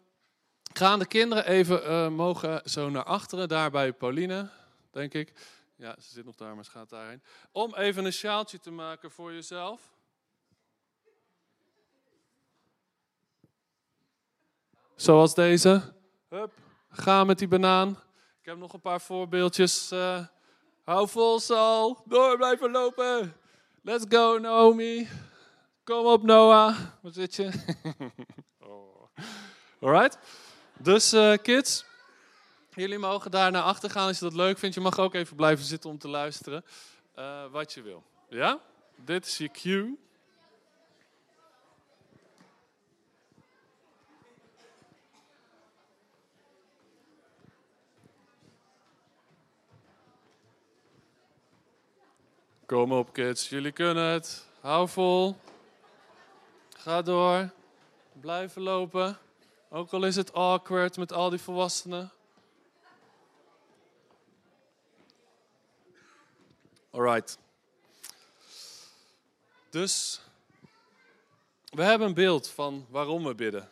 gaan 0.72 0.98
de 0.98 1.06
kinderen 1.06 1.46
even 1.46 1.82
uh, 1.82 2.08
mogen 2.08 2.62
zo 2.64 2.90
naar 2.90 3.04
achteren, 3.04 3.48
daar 3.48 3.70
bij 3.70 3.92
Pauline, 3.92 4.50
denk 4.90 5.14
ik. 5.14 5.32
Ja, 5.76 5.96
ze 6.00 6.12
zit 6.12 6.24
nog 6.24 6.34
daar, 6.34 6.54
maar 6.54 6.64
ze 6.64 6.70
gaat 6.70 6.88
daarheen. 6.88 7.22
Om 7.52 7.74
even 7.74 8.04
een 8.04 8.12
sjaaltje 8.12 8.58
te 8.58 8.70
maken 8.70 9.10
voor 9.10 9.32
jezelf. 9.32 9.80
Zoals 14.96 15.34
deze. 15.34 15.94
Hup, 16.28 16.52
ga 16.90 17.24
met 17.24 17.38
die 17.38 17.48
banaan. 17.48 17.90
Ik 18.40 18.44
heb 18.44 18.56
nog 18.56 18.72
een 18.72 18.80
paar 18.80 19.00
voorbeeldjes. 19.00 19.92
Uh, 19.92 20.26
hou 20.88 21.08
vol, 21.08 21.40
Sal. 21.40 22.02
Door 22.04 22.36
blijven 22.36 22.70
lopen. 22.70 23.34
Let's 23.82 24.04
go, 24.08 24.38
Naomi. 24.38 25.08
Kom 25.84 26.06
op, 26.06 26.22
Noah. 26.22 26.76
Waar 27.02 27.12
zit 27.12 27.34
je? 27.34 27.50
oh. 28.70 29.08
Alright. 29.80 30.18
Dus 30.78 31.14
uh, 31.14 31.36
kids, 31.42 31.84
jullie 32.74 32.98
mogen 32.98 33.30
daar 33.30 33.50
naar 33.50 33.62
achter 33.62 33.90
gaan 33.90 34.06
als 34.06 34.18
je 34.18 34.24
dat 34.24 34.34
leuk 34.34 34.58
vindt. 34.58 34.74
Je 34.74 34.80
mag 34.80 34.98
ook 34.98 35.14
even 35.14 35.36
blijven 35.36 35.64
zitten 35.64 35.90
om 35.90 35.98
te 35.98 36.08
luisteren. 36.08 36.64
Uh, 37.18 37.44
wat 37.50 37.72
je 37.72 37.82
wil. 37.82 38.02
Ja? 38.28 38.60
Dit 38.96 39.26
is 39.26 39.38
je 39.38 39.50
cue. 39.50 39.98
Kom 52.68 52.92
op, 52.92 53.12
kids. 53.12 53.48
Jullie 53.48 53.72
kunnen 53.72 54.04
het. 54.04 54.46
Hou 54.60 54.88
vol. 54.88 55.36
Ga 56.76 57.02
door. 57.02 57.50
Blijven 58.12 58.62
lopen. 58.62 59.18
Ook 59.68 59.92
al 59.92 60.04
is 60.04 60.16
het 60.16 60.32
awkward 60.32 60.96
met 60.96 61.12
al 61.12 61.30
die 61.30 61.38
volwassenen. 61.38 62.12
Alright. 66.90 67.38
Dus 69.70 70.20
we 71.64 71.82
hebben 71.82 72.08
een 72.08 72.14
beeld 72.14 72.48
van 72.48 72.86
waarom 72.88 73.24
we 73.24 73.34
bidden. 73.34 73.68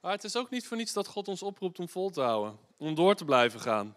Maar 0.00 0.12
het 0.12 0.24
is 0.24 0.36
ook 0.36 0.50
niet 0.50 0.66
voor 0.66 0.76
niets 0.76 0.92
dat 0.92 1.06
God 1.06 1.28
ons 1.28 1.42
oproept 1.42 1.78
om 1.78 1.88
vol 1.88 2.10
te 2.10 2.20
houden, 2.20 2.58
om 2.76 2.94
door 2.94 3.14
te 3.14 3.24
blijven 3.24 3.60
gaan. 3.60 3.96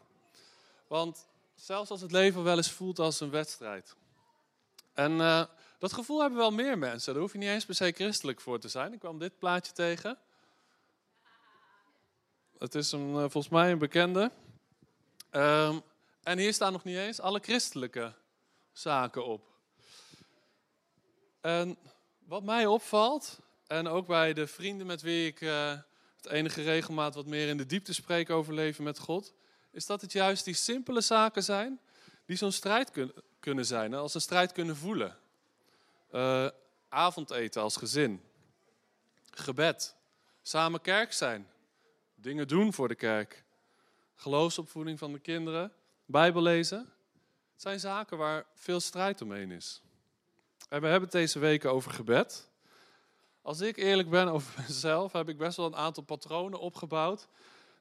Want 0.87 1.29
zelfs 1.61 1.89
als 1.89 2.01
het 2.01 2.11
leven 2.11 2.43
wel 2.43 2.57
eens 2.57 2.71
voelt 2.71 2.99
als 2.99 3.19
een 3.19 3.29
wedstrijd. 3.29 3.95
En 4.93 5.11
uh, 5.11 5.45
dat 5.79 5.93
gevoel 5.93 6.19
hebben 6.19 6.39
wel 6.39 6.51
meer 6.51 6.77
mensen. 6.77 7.13
Daar 7.13 7.21
hoef 7.21 7.31
je 7.31 7.37
niet 7.37 7.49
eens 7.49 7.65
per 7.65 7.75
se 7.75 7.91
christelijk 7.91 8.41
voor 8.41 8.59
te 8.59 8.67
zijn. 8.67 8.93
Ik 8.93 8.99
kwam 8.99 9.19
dit 9.19 9.37
plaatje 9.37 9.73
tegen. 9.73 10.17
Het 12.57 12.75
is 12.75 12.91
een, 12.91 13.09
uh, 13.09 13.19
volgens 13.19 13.49
mij 13.49 13.71
een 13.71 13.77
bekende. 13.77 14.31
Um, 15.31 15.81
en 16.23 16.37
hier 16.37 16.53
staan 16.53 16.71
nog 16.71 16.83
niet 16.83 16.97
eens 16.97 17.19
alle 17.19 17.39
christelijke 17.39 18.13
zaken 18.71 19.25
op. 19.25 19.49
En 21.41 21.77
wat 22.19 22.43
mij 22.43 22.65
opvalt, 22.65 23.39
en 23.67 23.87
ook 23.87 24.07
bij 24.07 24.33
de 24.33 24.47
vrienden 24.47 24.87
met 24.87 25.01
wie 25.01 25.27
ik 25.27 25.41
uh, 25.41 25.77
het 26.15 26.25
enige 26.25 26.61
regelmaat 26.61 27.15
wat 27.15 27.25
meer 27.25 27.47
in 27.47 27.57
de 27.57 27.65
diepte 27.65 27.93
spreek 27.93 28.29
over 28.29 28.53
leven 28.53 28.83
met 28.83 28.99
God, 28.99 29.33
is 29.71 29.85
dat 29.85 30.01
het 30.01 30.11
juist 30.11 30.45
die 30.45 30.53
simpele 30.53 31.01
zaken 31.01 31.43
zijn 31.43 31.79
die 32.25 32.37
zo'n 32.37 32.51
strijd 32.51 32.91
kun, 32.91 33.13
kunnen 33.39 33.65
zijn, 33.65 33.93
als 33.93 34.13
een 34.13 34.21
strijd 34.21 34.51
kunnen 34.51 34.75
voelen. 34.75 35.17
Uh, 36.11 36.47
avondeten 36.89 37.61
als 37.61 37.77
gezin, 37.77 38.23
gebed, 39.31 39.95
samen 40.41 40.81
kerk 40.81 41.13
zijn, 41.13 41.47
dingen 42.15 42.47
doen 42.47 42.73
voor 42.73 42.87
de 42.87 42.95
kerk, 42.95 43.43
geloofsopvoeding 44.15 44.99
van 44.99 45.11
de 45.11 45.19
kinderen, 45.19 45.73
Bijbel 46.05 46.41
lezen. 46.41 46.77
Het 47.51 47.61
zijn 47.61 47.79
zaken 47.79 48.17
waar 48.17 48.45
veel 48.53 48.79
strijd 48.79 49.21
omheen 49.21 49.51
is. 49.51 49.81
En 50.69 50.81
we 50.81 50.87
hebben 50.87 51.09
het 51.09 51.11
deze 51.11 51.39
weken 51.39 51.71
over 51.71 51.91
gebed. 51.91 52.49
Als 53.41 53.59
ik 53.59 53.77
eerlijk 53.77 54.09
ben 54.09 54.27
over 54.27 54.61
mezelf, 54.67 55.11
heb 55.11 55.29
ik 55.29 55.37
best 55.37 55.57
wel 55.57 55.65
een 55.65 55.75
aantal 55.75 56.03
patronen 56.03 56.59
opgebouwd 56.59 57.27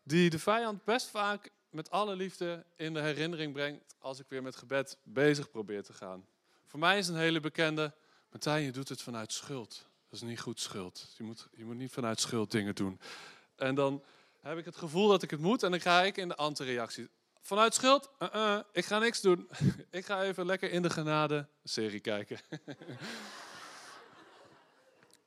die 0.03 0.31
de 0.31 0.39
vijand 0.39 0.85
best 0.85 1.07
vaak 1.07 1.51
met 1.71 1.91
alle 1.91 2.17
liefde 2.17 2.65
in 2.77 2.95
de 2.95 3.01
herinnering 3.01 3.53
brengt 3.53 3.95
als 3.99 4.19
ik 4.19 4.27
weer 4.29 4.43
met 4.43 4.57
gebed 4.57 4.99
bezig 5.03 5.51
probeer 5.51 5.83
te 5.83 5.93
gaan. 5.93 6.27
Voor 6.67 6.79
mij 6.79 6.99
is 6.99 7.09
een 7.09 7.17
hele 7.17 7.41
bekende, 7.41 7.95
Martijn, 8.31 8.65
je 8.65 8.73
doet 8.73 8.89
het 8.89 9.03
vanuit 9.03 9.33
schuld. 9.33 9.87
Dat 10.09 10.21
is 10.21 10.29
niet 10.29 10.41
goed 10.41 10.61
schuld. 10.61 11.15
Je 11.17 11.23
moet, 11.23 11.49
je 11.53 11.65
moet 11.65 11.77
niet 11.77 11.93
vanuit 11.93 12.21
schuld 12.21 12.51
dingen 12.51 12.75
doen. 12.75 13.01
En 13.57 13.75
dan 13.75 14.05
heb 14.41 14.59
ik 14.59 14.65
het 14.65 14.77
gevoel 14.77 15.09
dat 15.09 15.23
ik 15.23 15.31
het 15.31 15.41
moet 15.41 15.63
en 15.63 15.71
dan 15.71 15.81
ga 15.81 16.03
ik 16.03 16.17
in 16.17 16.29
de 16.29 16.37
antireactie. 16.37 17.09
Vanuit 17.41 17.75
schuld, 17.75 18.11
uh 18.19 18.29
-uh, 18.35 18.59
ik 18.73 18.85
ga 18.85 18.99
niks 18.99 19.21
doen. 19.21 19.49
ik 19.91 20.05
ga 20.05 20.23
even 20.23 20.47
lekker 20.47 20.71
in 20.71 20.83
de 20.83 20.91
genade 20.91 21.47
serie 21.65 22.01
kijken. 22.01 22.39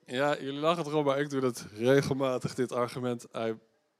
ja, 0.06 0.40
jullie 0.40 0.60
lachen 0.60 0.86
erom, 0.86 1.06
maar 1.06 1.20
ik 1.20 1.30
doe 1.30 1.42
dat 1.42 1.66
regelmatig, 1.74 2.54
dit 2.54 2.72
argument. 2.72 3.26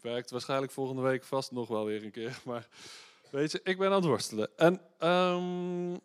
Werkt 0.04 0.32
waarschijnlijk 0.32 0.72
volgende 0.72 1.02
week 1.02 1.24
vast 1.24 1.52
nog 1.52 1.68
wel 1.68 1.86
weer 1.86 2.04
een 2.04 2.12
keer. 2.12 2.42
Maar 2.46 2.68
weet 3.30 3.52
je, 3.52 3.60
ik 3.64 3.78
ben 3.78 3.88
aan 3.88 3.96
het 3.96 4.06
worstelen. 4.06 4.58
En 4.58 4.82
um, 5.10 6.02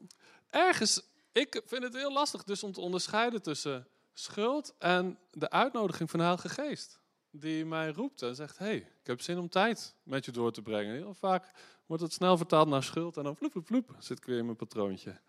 ergens, 0.51 1.03
ik 1.33 1.63
vind 1.65 1.83
het 1.83 1.95
heel 1.95 2.13
lastig 2.13 2.45
dus 2.45 2.63
om 2.63 2.73
te 2.73 2.81
onderscheiden 2.81 3.43
tussen 3.43 3.87
schuld 4.13 4.75
en 4.79 5.19
de 5.31 5.51
uitnodiging 5.51 6.11
van 6.11 6.19
de 6.19 6.25
Heilige 6.25 6.49
Geest. 6.49 7.01
Die 7.31 7.65
mij 7.65 7.91
roept 7.91 8.23
en 8.23 8.35
zegt, 8.35 8.59
hey, 8.59 8.77
ik 8.77 9.07
heb 9.07 9.21
zin 9.21 9.39
om 9.39 9.49
tijd 9.49 9.95
met 10.03 10.25
je 10.25 10.31
door 10.31 10.53
te 10.53 10.63
brengen. 10.63 10.95
Heel 10.95 11.15
vaak 11.15 11.51
wordt 11.87 12.03
het 12.03 12.13
snel 12.13 12.37
vertaald 12.37 12.69
naar 12.69 12.83
schuld 12.83 13.17
en 13.17 13.25
dan 13.25 13.37
vloep, 13.37 13.53
vloep, 13.53 13.67
vloep, 13.67 13.97
zit 13.99 14.19
ik 14.19 14.25
weer 14.25 14.39
in 14.39 14.45
mijn 14.45 14.57
patroontje. 14.57 15.21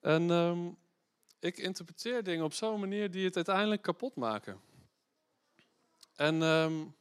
En 0.00 0.30
um, 0.30 0.76
ik 1.38 1.58
interpreteer 1.58 2.22
dingen 2.22 2.44
op 2.44 2.52
zo'n 2.52 2.80
manier 2.80 3.10
die 3.10 3.24
het 3.24 3.36
uiteindelijk 3.36 3.82
kapot 3.82 4.14
maken. 4.14 4.60
En 6.16 6.42
um, 6.42 6.94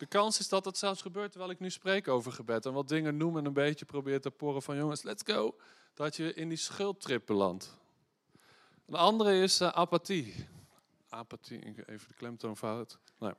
de 0.00 0.06
kans 0.06 0.38
is 0.38 0.48
dat 0.48 0.64
het 0.64 0.78
zelfs 0.78 1.02
gebeurt 1.02 1.30
terwijl 1.30 1.52
ik 1.52 1.60
nu 1.60 1.70
spreek 1.70 2.08
over 2.08 2.32
gebed 2.32 2.66
en 2.66 2.72
wat 2.72 2.88
dingen 2.88 3.16
noem 3.16 3.36
en 3.36 3.44
een 3.44 3.52
beetje 3.52 3.84
probeer 3.84 4.20
te 4.20 4.30
porren 4.30 4.62
van 4.62 4.76
jongens, 4.76 5.02
let's 5.02 5.22
go. 5.26 5.56
Dat 5.94 6.16
je 6.16 6.34
in 6.34 6.48
die 6.48 6.58
schuldtrip 6.58 7.26
belandt. 7.26 7.76
Een 8.86 8.94
andere 8.94 9.42
is 9.42 9.60
uh, 9.60 9.68
apathie. 9.68 10.46
Apathie, 11.08 11.64
even 11.86 12.08
de 12.08 12.14
klemtoon 12.14 12.56
fout. 12.56 12.98
Nee. 13.18 13.32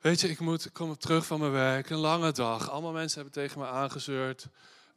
Weet 0.00 0.20
je, 0.20 0.28
ik, 0.28 0.38
moet, 0.38 0.64
ik 0.64 0.72
kom 0.72 0.98
terug 0.98 1.26
van 1.26 1.40
mijn 1.40 1.52
werk, 1.52 1.90
een 1.90 1.98
lange 1.98 2.32
dag. 2.32 2.70
Allemaal 2.70 2.92
mensen 2.92 3.22
hebben 3.22 3.42
tegen 3.42 3.60
me 3.60 3.66
aangezeurd. 3.66 4.48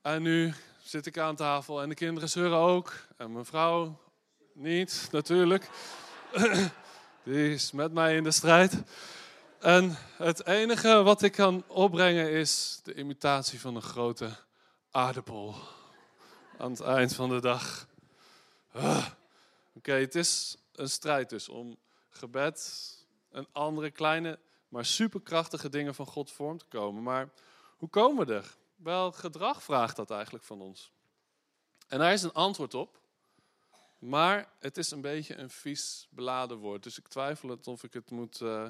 En 0.02 0.22
nu 0.22 0.54
zit 0.84 1.06
ik 1.06 1.18
aan 1.18 1.36
tafel 1.36 1.82
en 1.82 1.90
de 1.90 1.96
kinderen 1.96 2.30
zeuren 2.30 2.58
ook. 2.58 2.94
En 3.18 3.32
mijn 3.32 3.46
vrouw 3.46 4.00
niet, 4.54 5.08
natuurlijk. 5.12 5.70
Die 7.24 7.54
is 7.54 7.72
met 7.72 7.94
mij 7.94 8.16
in 8.16 8.24
de 8.24 8.32
strijd. 8.32 8.84
En 9.66 9.98
het 10.18 10.46
enige 10.46 11.04
wat 11.04 11.22
ik 11.22 11.32
kan 11.32 11.64
opbrengen 11.68 12.32
is 12.32 12.80
de 12.84 12.94
imitatie 12.94 13.60
van 13.60 13.76
een 13.76 13.82
grote 13.82 14.36
aardappel. 14.92 15.56
Aan 16.58 16.72
het 16.72 16.80
eind 16.80 17.16
van 17.16 17.30
de 17.30 17.42
dag. 17.42 17.88
Ah. 18.72 19.06
Oké, 19.74 19.92
het 19.92 20.16
is 20.16 20.56
een 20.76 20.90
strijd 20.90 21.30
dus 21.30 21.50
om 21.50 21.78
gebed 22.10 22.90
en 23.32 23.48
andere 23.52 23.92
kleine 23.92 24.40
maar 24.68 24.86
superkrachtige 24.86 25.70
dingen 25.70 25.96
van 25.96 26.06
God 26.06 26.32
vorm 26.32 26.58
te 26.58 26.66
komen. 26.66 27.04
Maar 27.04 27.30
hoe 27.78 27.90
komen 27.90 28.28
we 28.28 28.34
er? 28.34 28.56
Wel, 28.76 29.12
gedrag 29.12 29.64
vraagt 29.64 29.96
dat 29.96 30.12
eigenlijk 30.12 30.44
van 30.44 30.62
ons. 30.62 30.92
En 31.88 32.00
daar 32.00 32.14
is 32.14 32.24
een 32.24 32.34
antwoord 32.34 32.74
op. 32.74 33.00
Maar 34.00 34.50
het 34.60 34.78
is 34.78 34.92
een 34.92 35.02
beetje 35.02 35.36
een 35.36 35.50
vies 35.50 36.08
beladen 36.10 36.58
woord. 36.58 36.84
Dus 36.84 36.98
ik 36.98 37.08
twijfel 37.08 37.50
het 37.50 37.68
of 37.68 37.84
ik 37.84 37.94
het 37.94 38.12
moet 38.12 38.40
uh, 38.40 38.68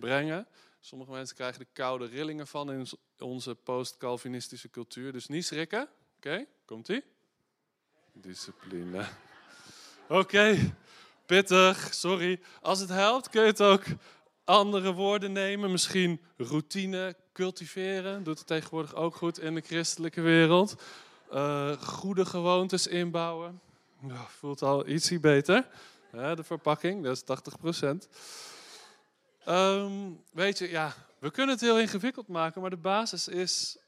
brengen. 0.00 0.46
Sommige 0.80 1.10
mensen 1.10 1.36
krijgen 1.36 1.58
de 1.58 1.66
koude 1.72 2.06
rillingen 2.06 2.46
van 2.46 2.72
in 2.72 2.86
onze 3.18 3.54
post-Calvinistische 3.54 4.70
cultuur. 4.70 5.12
Dus 5.12 5.26
niet 5.26 5.46
schrikken. 5.46 5.88
Oké, 6.16 6.46
komt-ie? 6.64 7.02
Discipline. 8.12 9.06
Oké, 10.08 10.74
pittig, 11.26 11.94
sorry. 11.94 12.40
Als 12.60 12.80
het 12.80 12.88
helpt 12.88 13.28
kun 13.28 13.40
je 13.42 13.46
het 13.46 13.62
ook 13.62 13.84
andere 14.44 14.92
woorden 14.92 15.32
nemen. 15.32 15.70
Misschien 15.70 16.20
routine 16.36 17.16
cultiveren. 17.32 18.22
Doet 18.22 18.38
het 18.38 18.46
tegenwoordig 18.46 18.94
ook 18.94 19.16
goed 19.16 19.38
in 19.38 19.54
de 19.54 19.60
christelijke 19.60 20.20
wereld. 20.20 20.82
Uh, 21.32 21.72
goede 21.72 22.24
gewoontes 22.24 22.86
inbouwen. 22.86 23.60
Voelt 24.26 24.62
al 24.62 24.86
ietsie 24.86 25.20
beter. 25.20 25.66
De 26.10 26.44
verpakking, 26.44 27.02
dat 27.02 27.16
is 27.16 27.22
80 27.22 27.58
procent. 27.58 28.08
Um, 29.50 30.24
weet 30.32 30.58
je, 30.58 30.68
ja, 30.68 30.94
we 31.18 31.30
kunnen 31.30 31.54
het 31.54 31.64
heel 31.64 31.78
ingewikkeld 31.78 32.28
maken, 32.28 32.60
maar 32.60 32.70
de 32.70 32.76
basis 32.76 33.28
is 33.28 33.78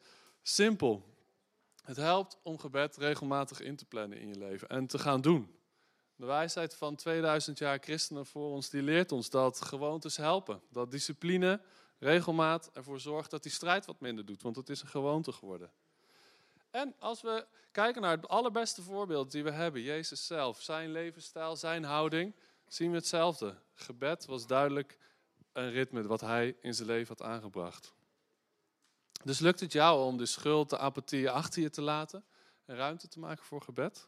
simpel. 0.43 1.05
Het 1.85 1.97
helpt 1.97 2.39
om 2.43 2.59
gebed 2.59 2.97
regelmatig 2.97 3.61
in 3.61 3.77
te 3.77 3.85
plannen 3.85 4.19
in 4.19 4.29
je 4.29 4.39
leven 4.39 4.69
en 4.69 4.87
te 4.87 4.99
gaan 4.99 5.21
doen. 5.21 5.57
De 6.17 6.27
wijsheid 6.27 6.75
van 6.75 6.97
2000 6.97 7.59
jaar 7.59 7.79
christenen 7.79 8.27
voor 8.27 8.51
ons, 8.51 8.71
die 8.71 8.83
leert 8.83 9.13
ons 9.13 9.31
dat 9.31 9.65
gewoontes 9.65 10.17
helpen. 10.17 10.63
Dat 10.69 10.91
discipline, 10.91 11.61
regelmaat 11.99 12.71
ervoor 12.73 13.01
zorgt 13.01 13.31
dat 13.31 13.43
die 13.43 13.53
strijd 13.53 13.87
wat 13.87 14.01
minder 14.01 14.27
doet, 14.27 14.43
want 14.43 14.57
het 14.57 14.69
is 14.69 14.83
een 14.83 14.89
gewoonte 14.89 15.33
geworden. 15.33 15.71
En 16.71 16.95
als 16.99 17.23
we 17.23 17.47
kijken 17.71 18.03
naar 18.03 18.17
het 18.17 18.29
allerbeste 18.29 18.83
voorbeeld 18.83 19.31
die 19.31 19.45
we 19.45 19.51
hebben, 19.51 19.83
Jezus 19.83 20.27
zelf, 20.27 20.61
zijn 20.61 20.93
levensstijl, 20.93 21.57
zijn 21.57 21.85
houding, 21.85 22.35
zien 22.67 22.91
we 22.91 22.97
hetzelfde. 22.97 23.57
Gebed 23.75 24.25
was 24.25 24.47
duidelijk 24.47 24.99
een 25.53 25.71
ritme 25.71 26.03
wat 26.03 26.21
hij 26.21 26.57
in 26.61 26.75
zijn 26.75 26.89
leven 26.89 27.17
had 27.19 27.27
aangebracht. 27.27 27.93
Dus 29.25 29.39
lukt 29.39 29.61
het 29.61 29.73
jou 29.73 30.05
om 30.05 30.17
de 30.17 30.27
schuld, 30.27 30.71
de 30.71 30.79
apathie 30.79 31.31
achter 31.31 31.63
je 31.63 31.71
te 31.71 31.83
laten 31.83 32.25
en 32.65 32.77
ruimte 32.77 33.09
te 33.09 33.19
maken 33.19 33.45
voor 33.45 33.63
gebed? 33.63 34.07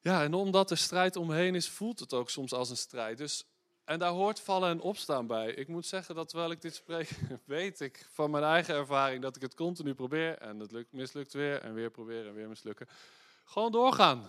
Ja, 0.00 0.22
en 0.22 0.34
omdat 0.34 0.70
er 0.70 0.76
strijd 0.76 1.16
omheen 1.16 1.54
is, 1.54 1.68
voelt 1.68 2.00
het 2.00 2.12
ook 2.12 2.30
soms 2.30 2.52
als 2.52 2.70
een 2.70 2.76
strijd. 2.76 3.18
Dus, 3.18 3.44
en 3.84 3.98
daar 3.98 4.10
hoort 4.10 4.40
vallen 4.40 4.70
en 4.70 4.80
opstaan 4.80 5.26
bij. 5.26 5.52
Ik 5.52 5.68
moet 5.68 5.86
zeggen 5.86 6.14
dat 6.14 6.28
terwijl 6.28 6.50
ik 6.50 6.60
dit 6.60 6.74
spreek, 6.74 7.10
weet 7.44 7.80
ik 7.80 8.08
van 8.10 8.30
mijn 8.30 8.44
eigen 8.44 8.74
ervaring 8.74 9.22
dat 9.22 9.36
ik 9.36 9.42
het 9.42 9.54
continu 9.54 9.94
probeer. 9.94 10.38
En 10.38 10.58
het 10.58 10.72
lukt, 10.72 10.92
mislukt 10.92 11.32
weer 11.32 11.62
en 11.62 11.74
weer 11.74 11.90
proberen 11.90 12.28
en 12.28 12.34
weer 12.34 12.48
mislukken. 12.48 12.88
Gewoon 13.44 13.72
doorgaan 13.72 14.26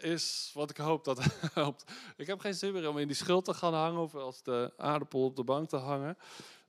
is 0.00 0.50
wat 0.54 0.70
ik 0.70 0.76
hoop 0.76 1.04
dat 1.04 1.18
helpt. 1.54 1.92
Ik 2.16 2.26
heb 2.26 2.40
geen 2.40 2.54
zin 2.54 2.72
meer 2.72 2.88
om 2.88 2.98
in 2.98 3.06
die 3.06 3.16
schuld 3.16 3.44
te 3.44 3.54
gaan 3.54 3.74
hangen 3.74 4.00
of 4.00 4.14
als 4.14 4.42
de 4.42 4.72
aardappel 4.76 5.24
op 5.24 5.36
de 5.36 5.44
bank 5.44 5.68
te 5.68 5.76
hangen. 5.76 6.18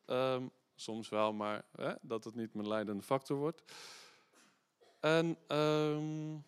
Um, 0.06 0.52
soms 0.76 1.10
wel, 1.10 1.34
maar 1.34 1.66
hè, 1.76 1.94
dat 2.02 2.24
het 2.24 2.36
niet 2.36 2.54
mijn 2.54 2.68
leidende 2.68 3.04
factor 3.04 3.38
wordt. 3.38 3.62
En 5.00 5.38
um, 5.58 6.46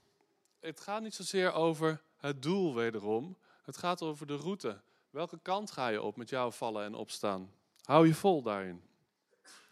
het 0.60 0.80
gaat 0.80 1.02
niet 1.02 1.16
zozeer 1.16 1.54
over 1.54 2.02
het 2.18 2.42
doel 2.42 2.76
wederom. 2.76 3.38
Het 3.62 3.78
gaat 3.78 4.02
over 4.02 4.28
de 4.28 4.36
route. 4.36 4.82
Welke 5.10 5.40
kant 5.42 5.72
ga 5.72 5.88
je 5.88 6.02
op 6.02 6.16
met 6.16 6.30
jouw 6.30 6.52
vallen 6.52 6.84
en 6.84 6.94
opstaan? 6.94 7.52
Hou 7.84 8.08
je 8.08 8.14
vol 8.14 8.42
daarin. 8.42 8.82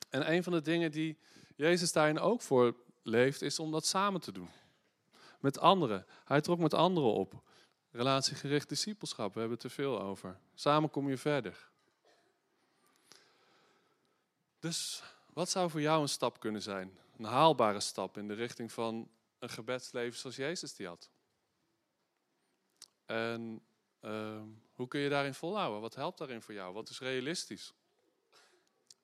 En 0.09 0.31
een 0.31 0.43
van 0.43 0.53
de 0.53 0.61
dingen 0.61 0.91
die 0.91 1.17
Jezus 1.55 1.91
daarin 1.91 2.19
ook 2.19 2.41
voor 2.41 2.75
leeft, 3.03 3.41
is 3.41 3.59
om 3.59 3.71
dat 3.71 3.85
samen 3.85 4.21
te 4.21 4.31
doen. 4.31 4.49
Met 5.47 5.59
anderen. 5.59 6.05
Hij 6.25 6.41
trok 6.41 6.59
met 6.59 6.73
anderen 6.73 7.13
op. 7.13 7.41
Relatiegericht 7.91 8.69
discipelschap, 8.69 9.33
we 9.33 9.39
hebben 9.39 9.57
het 9.61 9.71
veel 9.71 10.01
over. 10.01 10.39
Samen 10.53 10.89
kom 10.89 11.09
je 11.09 11.17
verder. 11.17 11.69
Dus 14.59 15.03
wat 15.33 15.49
zou 15.49 15.69
voor 15.69 15.81
jou 15.81 16.01
een 16.01 16.09
stap 16.09 16.39
kunnen 16.39 16.61
zijn? 16.61 16.97
Een 17.17 17.25
haalbare 17.25 17.79
stap 17.79 18.17
in 18.17 18.27
de 18.27 18.33
richting 18.33 18.71
van 18.71 19.09
een 19.39 19.49
gebedsleven 19.49 20.19
zoals 20.19 20.35
Jezus 20.35 20.75
die 20.75 20.87
had. 20.87 21.09
En 23.05 23.61
ehm, 23.99 24.47
hoe 24.73 24.87
kun 24.87 24.99
je 24.99 25.09
daarin 25.09 25.33
volhouden? 25.33 25.81
Wat 25.81 25.95
helpt 25.95 26.17
daarin 26.17 26.41
voor 26.41 26.53
jou? 26.53 26.73
Wat 26.73 26.89
is 26.89 26.99
realistisch? 26.99 27.73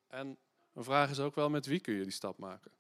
En 0.08 0.38
een 0.74 0.84
vraag 0.84 1.10
is 1.10 1.20
ook 1.20 1.36
wel 1.36 1.50
met 1.50 1.66
wie 1.66 1.80
kun 1.80 1.94
je 1.94 2.04
die 2.04 2.12
stap 2.12 2.38
maken? 2.38 2.72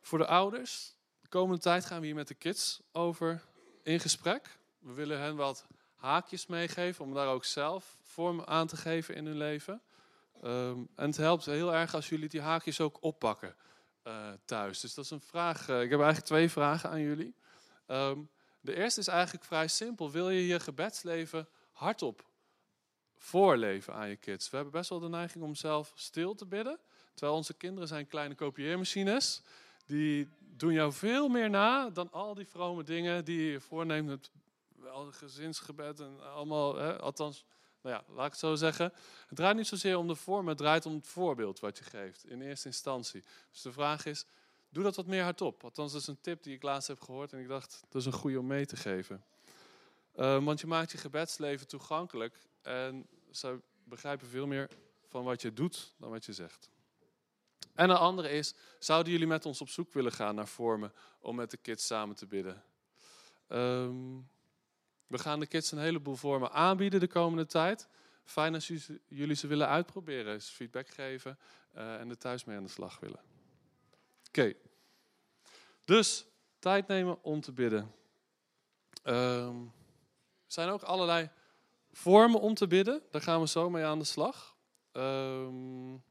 Voor 0.00 0.18
de 0.18 0.26
ouders, 0.26 0.94
de 1.20 1.28
komende 1.28 1.62
tijd 1.62 1.84
gaan 1.84 2.00
we 2.00 2.06
hier 2.06 2.14
met 2.14 2.28
de 2.28 2.34
kids 2.34 2.80
over 2.92 3.42
in 3.82 4.00
gesprek. 4.00 4.58
We 4.78 4.92
willen 4.92 5.20
hen 5.20 5.36
wat 5.36 5.66
haakjes 5.94 6.46
meegeven 6.46 7.04
om 7.04 7.14
daar 7.14 7.28
ook 7.28 7.44
zelf 7.44 7.98
vorm 8.02 8.42
aan 8.44 8.66
te 8.66 8.76
geven 8.76 9.14
in 9.14 9.26
hun 9.26 9.36
leven. 9.36 9.82
Ehm, 10.42 10.78
en 10.94 11.06
het 11.06 11.16
helpt 11.16 11.44
heel 11.44 11.74
erg 11.74 11.94
als 11.94 12.08
jullie 12.08 12.28
die 12.28 12.40
haakjes 12.40 12.80
ook 12.80 13.02
oppakken 13.02 13.56
uh, 14.04 14.32
thuis. 14.44 14.80
Dus 14.80 14.94
dat 14.94 15.04
is 15.04 15.10
een 15.10 15.20
vraag. 15.20 15.68
Uh, 15.68 15.82
ik 15.82 15.90
heb 15.90 15.98
eigenlijk 15.98 16.26
twee 16.26 16.50
vragen 16.50 16.90
aan 16.90 17.00
jullie. 17.00 17.34
Um, 17.86 18.30
de 18.60 18.76
eerste 18.76 19.00
is 19.00 19.08
eigenlijk 19.08 19.44
vrij 19.44 19.68
simpel. 19.68 20.10
Wil 20.10 20.30
je 20.30 20.46
je 20.46 20.60
gebedsleven 20.60 21.48
hardop 21.72 22.24
voorleven 23.16 23.94
aan 23.94 24.08
je 24.08 24.16
kids? 24.16 24.50
We 24.50 24.56
hebben 24.56 24.74
best 24.74 24.90
wel 24.90 25.00
de 25.00 25.08
neiging 25.08 25.44
om 25.44 25.54
zelf 25.54 25.92
stil 25.94 26.34
te 26.34 26.46
bidden. 26.46 26.80
Terwijl 27.14 27.38
onze 27.38 27.54
kinderen 27.54 27.88
zijn 27.88 28.06
kleine 28.06 28.34
kopieermachines. 28.34 29.42
Die 29.90 30.28
doen 30.38 30.72
jou 30.72 30.92
veel 30.92 31.28
meer 31.28 31.50
na 31.50 31.90
dan 31.90 32.12
al 32.12 32.34
die 32.34 32.46
vrome 32.46 32.82
dingen 32.82 33.24
die 33.24 33.50
je 33.50 33.60
voorneemt. 33.60 34.10
Het 34.10 34.30
gezinsgebed 35.10 36.00
en 36.00 36.32
allemaal, 36.32 36.76
hè, 36.76 36.98
althans 36.98 37.44
nou 37.82 37.94
ja, 37.94 38.14
laat 38.14 38.26
ik 38.26 38.30
het 38.30 38.40
zo 38.40 38.54
zeggen. 38.54 38.92
Het 39.26 39.36
draait 39.36 39.56
niet 39.56 39.66
zozeer 39.66 39.96
om 39.96 40.08
de 40.08 40.14
vorm, 40.14 40.48
het 40.48 40.56
draait 40.56 40.86
om 40.86 40.94
het 40.94 41.06
voorbeeld 41.06 41.60
wat 41.60 41.78
je 41.78 41.84
geeft 41.84 42.26
in 42.26 42.42
eerste 42.42 42.66
instantie. 42.68 43.22
Dus 43.50 43.62
de 43.62 43.72
vraag 43.72 44.06
is, 44.06 44.24
doe 44.68 44.82
dat 44.82 44.96
wat 44.96 45.06
meer 45.06 45.22
hardop. 45.22 45.64
Althans, 45.64 45.92
dat 45.92 46.00
is 46.00 46.06
een 46.06 46.20
tip 46.20 46.42
die 46.42 46.54
ik 46.54 46.62
laatst 46.62 46.88
heb 46.88 47.00
gehoord 47.00 47.32
en 47.32 47.38
ik 47.38 47.48
dacht, 47.48 47.82
dat 47.88 48.00
is 48.00 48.06
een 48.06 48.12
goede 48.12 48.38
om 48.38 48.46
mee 48.46 48.66
te 48.66 48.76
geven. 48.76 49.24
Uh, 50.16 50.44
want 50.44 50.60
je 50.60 50.66
maakt 50.66 50.92
je 50.92 50.98
gebedsleven 50.98 51.66
toegankelijk 51.66 52.34
en 52.62 53.06
ze 53.30 53.60
begrijpen 53.84 54.26
veel 54.26 54.46
meer 54.46 54.68
van 55.08 55.24
wat 55.24 55.42
je 55.42 55.52
doet 55.52 55.94
dan 55.96 56.10
wat 56.10 56.24
je 56.24 56.32
zegt. 56.32 56.70
En 57.74 57.90
een 57.90 57.96
andere 57.96 58.30
is, 58.30 58.54
zouden 58.78 59.12
jullie 59.12 59.26
met 59.26 59.46
ons 59.46 59.60
op 59.60 59.68
zoek 59.68 59.92
willen 59.92 60.12
gaan 60.12 60.34
naar 60.34 60.48
vormen 60.48 60.92
om 61.20 61.36
met 61.36 61.50
de 61.50 61.56
kids 61.56 61.86
samen 61.86 62.16
te 62.16 62.26
bidden? 62.26 62.62
Um, 63.48 64.28
we 65.06 65.18
gaan 65.18 65.40
de 65.40 65.46
kids 65.46 65.72
een 65.72 65.78
heleboel 65.78 66.16
vormen 66.16 66.52
aanbieden 66.52 67.00
de 67.00 67.06
komende 67.06 67.46
tijd. 67.46 67.88
Fijn 68.24 68.54
als 68.54 68.72
jullie 69.08 69.36
ze 69.36 69.46
willen 69.46 69.68
uitproberen, 69.68 70.40
feedback 70.40 70.88
geven 70.88 71.38
uh, 71.76 72.00
en 72.00 72.10
er 72.10 72.18
thuis 72.18 72.44
mee 72.44 72.56
aan 72.56 72.62
de 72.62 72.68
slag 72.68 73.00
willen. 73.00 73.20
Oké. 74.28 74.54
Dus 75.84 76.26
tijd 76.58 76.86
nemen 76.86 77.22
om 77.22 77.40
te 77.40 77.52
bidden. 77.52 77.94
Um, 79.04 79.64
er 80.46 80.52
zijn 80.52 80.68
ook 80.68 80.82
allerlei 80.82 81.30
vormen 81.92 82.40
om 82.40 82.54
te 82.54 82.66
bidden. 82.66 83.02
Daar 83.10 83.22
gaan 83.22 83.40
we 83.40 83.48
zo 83.48 83.70
mee 83.70 83.84
aan 83.84 83.98
de 83.98 84.04
slag. 84.04 84.56
Um, 84.92 86.02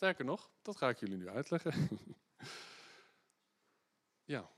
sterker 0.00 0.24
nog, 0.24 0.50
dat 0.62 0.76
ga 0.76 0.88
ik 0.88 0.98
jullie 0.98 1.16
nu 1.16 1.28
uitleggen. 1.28 1.72
ja. 4.34 4.50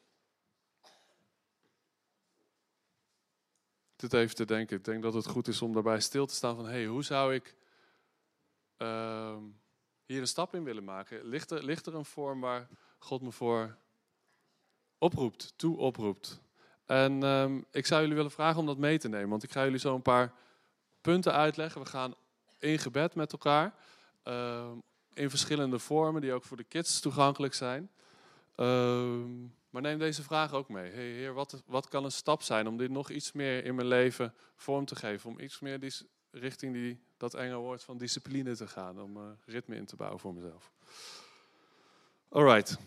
dit 3.96 4.12
even 4.12 4.34
te 4.34 4.44
denken. 4.44 4.76
Ik 4.76 4.84
denk 4.84 5.02
dat 5.02 5.14
het 5.14 5.26
goed 5.26 5.48
is 5.48 5.62
om 5.62 5.72
daarbij 5.72 6.00
stil 6.00 6.26
te 6.26 6.34
staan 6.34 6.56
van... 6.56 6.66
hey, 6.66 6.86
hoe 6.86 7.04
zou 7.04 7.34
ik 7.34 7.56
uh, 8.78 9.36
hier 10.04 10.20
een 10.20 10.26
stap 10.26 10.54
in 10.54 10.64
willen 10.64 10.84
maken? 10.84 11.24
Ligt 11.24 11.50
er, 11.50 11.64
ligt 11.64 11.86
er 11.86 11.94
een 11.94 12.04
vorm 12.04 12.40
waar 12.40 12.68
God 12.98 13.22
me 13.22 13.32
voor 13.32 13.78
oproept, 14.98 15.52
toe 15.56 15.76
oproept? 15.76 16.40
En 16.86 17.22
um, 17.22 17.64
ik 17.70 17.86
zou 17.86 18.00
jullie 18.00 18.16
willen 18.16 18.30
vragen 18.30 18.60
om 18.60 18.66
dat 18.66 18.78
mee 18.78 18.98
te 18.98 19.08
nemen. 19.08 19.28
Want 19.28 19.42
ik 19.42 19.52
ga 19.52 19.64
jullie 19.64 19.78
zo 19.78 19.94
een 19.94 20.02
paar 20.02 20.34
punten 21.00 21.32
uitleggen. 21.32 21.80
We 21.80 21.86
gaan 21.86 22.14
in 22.58 22.78
gebed 22.78 23.14
met 23.14 23.32
elkaar. 23.32 23.74
Uh, 24.24 24.72
in 25.14 25.30
verschillende 25.30 25.78
vormen 25.78 26.20
die 26.20 26.32
ook 26.32 26.44
voor 26.44 26.56
de 26.56 26.64
kids 26.64 27.00
toegankelijk 27.00 27.54
zijn. 27.54 27.90
Uh, 28.56 29.24
maar 29.70 29.82
neem 29.82 29.98
deze 29.98 30.22
vraag 30.22 30.52
ook 30.52 30.68
mee. 30.68 30.92
Hey, 30.92 31.10
heer, 31.10 31.32
wat, 31.32 31.62
wat 31.66 31.88
kan 31.88 32.04
een 32.04 32.12
stap 32.12 32.42
zijn 32.42 32.66
om 32.66 32.76
dit 32.76 32.90
nog 32.90 33.10
iets 33.10 33.32
meer 33.32 33.64
in 33.64 33.74
mijn 33.74 33.86
leven 33.86 34.34
vorm 34.56 34.84
te 34.84 34.96
geven? 34.96 35.30
Om 35.30 35.40
iets 35.40 35.60
meer 35.60 35.80
die, 35.80 35.92
richting 36.30 36.72
die, 36.72 37.00
dat 37.16 37.34
enge 37.34 37.56
woord 37.56 37.84
van 37.84 37.98
discipline 37.98 38.56
te 38.56 38.66
gaan. 38.66 39.02
Om 39.02 39.16
uh, 39.16 39.22
ritme 39.44 39.76
in 39.76 39.84
te 39.84 39.96
bouwen 39.96 40.20
voor 40.20 40.34
mezelf. 40.34 40.70
Alright. 42.28 42.78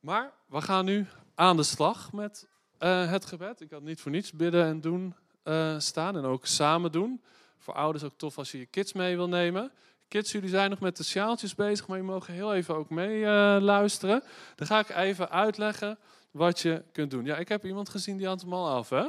Maar 0.00 0.32
we 0.46 0.60
gaan 0.60 0.84
nu 0.84 1.06
aan 1.34 1.56
de 1.56 1.62
slag 1.62 2.12
met 2.12 2.48
uh, 2.78 3.10
het 3.10 3.24
gebed. 3.24 3.60
Ik 3.60 3.70
had 3.70 3.82
niet 3.82 4.00
voor 4.00 4.10
niets 4.10 4.32
bidden 4.32 4.64
en 4.64 4.80
doen 4.80 5.14
uh, 5.44 5.78
staan. 5.78 6.16
En 6.16 6.24
ook 6.24 6.46
samen 6.46 6.92
doen. 6.92 7.22
Voor 7.58 7.74
ouders 7.74 8.04
ook 8.04 8.16
tof 8.16 8.38
als 8.38 8.52
je 8.52 8.58
je 8.58 8.66
kids 8.66 8.92
mee 8.92 9.16
wil 9.16 9.28
nemen. 9.28 9.72
Kids, 10.12 10.32
jullie 10.32 10.48
zijn 10.48 10.70
nog 10.70 10.80
met 10.80 10.96
de 10.96 11.04
sjaaltjes 11.04 11.54
bezig, 11.54 11.86
maar 11.86 11.96
je 11.96 12.02
mogen 12.02 12.34
heel 12.34 12.54
even 12.54 12.74
ook 12.74 12.90
mee 12.90 13.24
luisteren. 13.60 14.22
Dan 14.54 14.66
ga 14.66 14.78
ik 14.78 14.88
even 14.88 15.30
uitleggen 15.30 15.98
wat 16.30 16.60
je 16.60 16.84
kunt 16.92 17.10
doen. 17.10 17.24
Ja, 17.24 17.36
ik 17.36 17.48
heb 17.48 17.64
iemand 17.64 17.88
gezien 17.88 18.16
die 18.16 18.26
had 18.26 18.40
hem 18.40 18.52
al 18.52 18.68
af, 18.68 18.88
hè? 18.88 19.08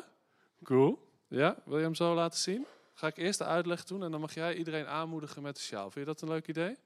Cool. 0.63 1.07
Ja, 1.27 1.55
wil 1.65 1.77
je 1.77 1.83
hem 1.83 1.95
zo 1.95 2.13
laten 2.13 2.39
zien? 2.39 2.65
Ga 2.93 3.07
ik 3.07 3.17
eerst 3.17 3.39
de 3.39 3.45
uitleg 3.45 3.83
doen 3.83 4.03
en 4.03 4.11
dan 4.11 4.19
mag 4.19 4.33
jij 4.33 4.55
iedereen 4.55 4.87
aanmoedigen 4.87 5.41
met 5.41 5.55
de 5.55 5.61
sjaal. 5.61 5.91
Vind 5.91 6.05
je 6.05 6.11
dat 6.13 6.21
een 6.21 6.27
leuk 6.27 6.47
idee? 6.47 6.77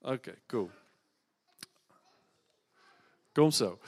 Oké, 0.00 0.34
cool. 0.46 0.70
Kom 3.32 3.50
zo. 3.50 3.78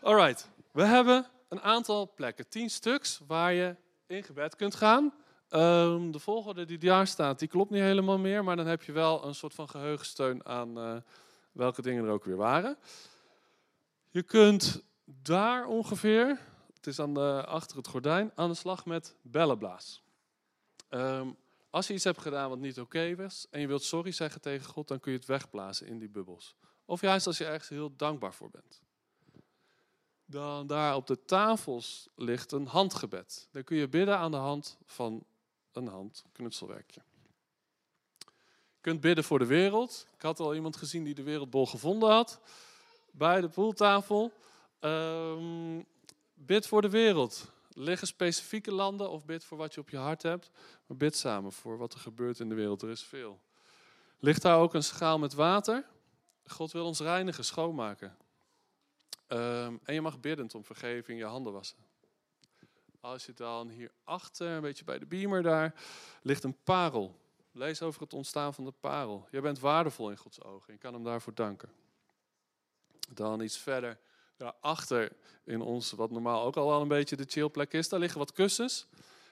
Alright, 0.00 0.48
we 0.70 0.84
hebben 0.84 1.26
een 1.48 1.60
aantal 1.60 2.12
plekken, 2.14 2.48
tien 2.48 2.70
stuks, 2.70 3.20
waar 3.26 3.52
je 3.52 3.76
in 4.06 4.22
gebed 4.22 4.56
kunt 4.56 4.74
gaan. 4.74 5.12
Um, 5.54 6.10
de 6.10 6.18
volgorde 6.18 6.64
die 6.64 6.78
daar 6.78 7.06
staat, 7.06 7.38
die 7.38 7.48
klopt 7.48 7.70
niet 7.70 7.80
helemaal 7.80 8.18
meer, 8.18 8.44
maar 8.44 8.56
dan 8.56 8.66
heb 8.66 8.82
je 8.82 8.92
wel 8.92 9.24
een 9.24 9.34
soort 9.34 9.54
van 9.54 9.68
geheugensteun 9.68 10.46
aan 10.46 10.78
uh, 10.78 10.96
welke 11.52 11.82
dingen 11.82 12.04
er 12.04 12.10
ook 12.10 12.24
weer 12.24 12.36
waren. 12.36 12.78
Je 14.10 14.22
kunt 14.22 14.82
daar 15.04 15.66
ongeveer, 15.66 16.38
het 16.74 16.86
is 16.86 16.98
aan 16.98 17.14
de, 17.14 17.44
achter 17.46 17.76
het 17.76 17.88
gordijn, 17.88 18.32
aan 18.34 18.48
de 18.48 18.54
slag 18.54 18.86
met 18.86 19.16
bellenblaas. 19.22 20.02
Um, 20.90 21.36
Als 21.70 21.86
je 21.86 21.94
iets 21.94 22.04
hebt 22.04 22.20
gedaan 22.20 22.48
wat 22.48 22.58
niet 22.58 22.80
oké 22.80 23.14
was 23.16 23.46
en 23.50 23.60
je 23.60 23.66
wilt 23.66 23.82
sorry 23.82 24.10
zeggen 24.10 24.40
tegen 24.40 24.66
God, 24.66 24.88
dan 24.88 25.00
kun 25.00 25.12
je 25.12 25.18
het 25.18 25.26
wegblazen 25.26 25.86
in 25.86 25.98
die 25.98 26.08
bubbels. 26.08 26.56
Of 26.84 27.00
juist 27.00 27.26
als 27.26 27.38
je 27.38 27.44
ergens 27.44 27.68
heel 27.68 27.96
dankbaar 27.96 28.34
voor 28.34 28.50
bent. 28.50 28.82
Dan 30.24 30.66
daar 30.66 30.94
op 30.94 31.06
de 31.06 31.24
tafels 31.24 32.08
ligt 32.16 32.52
een 32.52 32.66
handgebed. 32.66 33.48
Dan 33.50 33.64
kun 33.64 33.76
je 33.76 33.88
bidden 33.88 34.18
aan 34.18 34.30
de 34.30 34.36
hand 34.36 34.78
van 34.86 35.24
een 35.76 35.86
handknutselwerkje. 35.86 37.02
Je 38.18 38.80
kunt 38.80 39.00
bidden 39.00 39.24
voor 39.24 39.38
de 39.38 39.46
wereld. 39.46 40.06
Ik 40.14 40.22
had 40.22 40.40
al 40.40 40.54
iemand 40.54 40.76
gezien 40.76 41.04
die 41.04 41.14
de 41.14 41.22
wereldbol 41.22 41.66
gevonden 41.66 42.10
had 42.10 42.40
bij 43.10 43.40
de 43.40 43.48
poeltafel. 43.48 44.32
Um, 44.80 45.86
bid 46.34 46.66
voor 46.66 46.82
de 46.82 46.90
wereld. 46.90 47.50
Liggen 47.74 48.06
specifieke 48.06 48.72
landen 48.72 49.10
of 49.10 49.24
bid 49.24 49.44
voor 49.44 49.58
wat 49.58 49.74
je 49.74 49.80
op 49.80 49.90
je 49.90 49.96
hart 49.96 50.22
hebt. 50.22 50.50
Maar 50.86 50.96
bid 50.96 51.16
samen 51.16 51.52
voor 51.52 51.78
wat 51.78 51.92
er 51.92 52.00
gebeurt 52.00 52.40
in 52.40 52.48
de 52.48 52.54
wereld. 52.54 52.82
Er 52.82 52.90
is 52.90 53.02
veel. 53.02 53.40
Ligt 54.18 54.42
daar 54.42 54.58
ook 54.58 54.74
een 54.74 54.82
schaal 54.82 55.18
met 55.18 55.32
water? 55.32 55.86
God 56.46 56.72
wil 56.72 56.86
ons 56.86 57.00
reinigen, 57.00 57.44
schoonmaken. 57.44 58.16
Um, 59.28 59.80
en 59.84 59.94
je 59.94 60.00
mag 60.00 60.20
biddend 60.20 60.54
om 60.54 60.64
vergeving 60.64 61.18
je 61.18 61.24
handen 61.24 61.52
wassen. 61.52 61.78
Als 63.02 63.26
je 63.26 63.32
dan 63.32 63.68
hierachter, 63.68 64.50
een 64.50 64.60
beetje 64.60 64.84
bij 64.84 64.98
de 64.98 65.06
beamer 65.06 65.42
daar, 65.42 65.74
ligt 66.22 66.44
een 66.44 66.56
parel. 66.64 67.20
Lees 67.52 67.82
over 67.82 68.00
het 68.00 68.12
ontstaan 68.12 68.54
van 68.54 68.64
de 68.64 68.72
parel. 68.80 69.28
Je 69.30 69.40
bent 69.40 69.58
waardevol 69.58 70.10
in 70.10 70.16
Gods 70.16 70.42
ogen. 70.42 70.72
Je 70.72 70.78
kan 70.78 70.94
hem 70.94 71.04
daarvoor 71.04 71.34
danken. 71.34 71.72
Dan 73.08 73.40
iets 73.40 73.58
verder 73.58 73.98
daarachter 74.36 75.12
in 75.44 75.60
ons, 75.60 75.92
wat 75.92 76.10
normaal 76.10 76.42
ook 76.42 76.56
al 76.56 76.68
wel 76.68 76.80
een 76.80 76.88
beetje 76.88 77.16
de 77.16 77.24
chillplek 77.28 77.72
is, 77.72 77.88
daar 77.88 78.00
liggen 78.00 78.18
wat 78.18 78.32
kussens. 78.32 78.86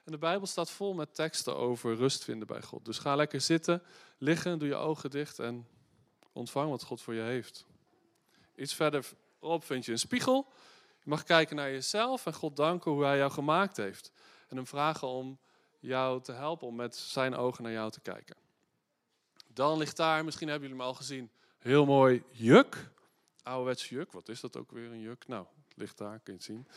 En 0.04 0.12
de 0.12 0.18
Bijbel 0.18 0.46
staat 0.46 0.70
vol 0.70 0.94
met 0.94 1.14
teksten 1.14 1.56
over 1.56 1.96
rust 1.96 2.24
vinden 2.24 2.46
bij 2.46 2.62
God. 2.62 2.85
Dus 2.85 2.98
ga 2.98 3.14
lekker 3.14 3.40
zitten, 3.40 3.83
liggen, 4.18 4.59
doe 4.59 4.68
je 4.68 4.74
ogen 4.74 5.11
dicht 5.11 5.38
en 5.38 5.66
ontvang 6.33 6.70
wat 6.70 6.83
God 6.83 7.00
voor 7.00 7.14
je 7.14 7.22
heeft. 7.22 7.66
Iets 8.56 8.74
verderop 8.74 9.64
vind 9.64 9.85
je 9.85 9.92
een 9.92 9.98
spiegel. 9.98 10.46
Je 11.02 11.10
mag 11.10 11.22
kijken 11.22 11.56
naar 11.56 11.70
jezelf 11.70 12.26
en 12.26 12.34
God 12.34 12.56
danken 12.56 12.90
hoe 12.90 13.04
Hij 13.04 13.16
jou 13.16 13.30
gemaakt 13.30 13.76
heeft. 13.76 14.12
En 14.48 14.56
hem 14.56 14.66
vragen 14.66 15.08
om 15.08 15.38
jou 15.78 16.22
te 16.22 16.32
helpen 16.32 16.66
om 16.66 16.74
met 16.74 16.96
zijn 16.96 17.34
ogen 17.34 17.62
naar 17.62 17.72
jou 17.72 17.90
te 17.90 18.00
kijken. 18.00 18.36
Dan 19.46 19.78
ligt 19.78 19.96
daar, 19.96 20.24
misschien 20.24 20.48
hebben 20.48 20.68
jullie 20.68 20.82
hem 20.82 20.92
al 20.92 20.98
gezien, 20.98 21.30
heel 21.58 21.84
mooi 21.84 22.22
juk. 22.30 22.90
Ouderwets 23.42 23.88
juk, 23.88 24.12
wat 24.12 24.28
is 24.28 24.40
dat 24.40 24.56
ook 24.56 24.70
weer 24.70 24.90
een 24.90 25.00
juk? 25.00 25.26
Nou, 25.26 25.46
het 25.68 25.76
ligt 25.76 25.98
daar, 25.98 26.18
kun 26.18 26.32
je 26.32 26.38
het 26.38 26.42
zien. 26.42 26.68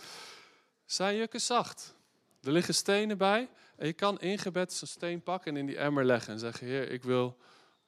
Zijn 0.85 1.15
jukken 1.15 1.41
zacht. 1.41 1.95
Er 2.41 2.51
liggen 2.51 2.73
stenen 2.73 3.17
bij 3.17 3.49
en 3.75 3.87
je 3.87 3.93
kan 3.93 4.19
in 4.19 4.39
gebed 4.39 4.81
een 4.81 4.87
steen 4.87 5.23
pakken 5.23 5.51
en 5.51 5.57
in 5.57 5.65
die 5.65 5.77
emmer 5.77 6.05
leggen 6.05 6.33
en 6.33 6.39
zeggen, 6.39 6.67
Heer, 6.67 6.89
ik 6.89 7.03
wil 7.03 7.37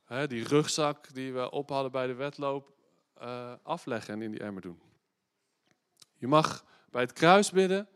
hè, 0.04 0.28
die 0.28 0.43
rugzak 0.43 1.13
die 1.13 1.34
we 1.34 1.52
op 1.52 1.69
hadden 1.69 1.91
bij 1.91 2.08
de 2.08 2.13
wedloop 2.13 2.74
uh, 3.21 3.54
afleggen 3.63 4.13
en 4.13 4.21
in 4.21 4.32
die 4.32 4.39
emmer 4.39 4.62
doen. 4.62 4.82
Je 6.26 6.32
mag 6.32 6.66
bij 6.92 7.02
het 7.02 7.14
kruis 7.14 7.52
bidden 7.52 7.88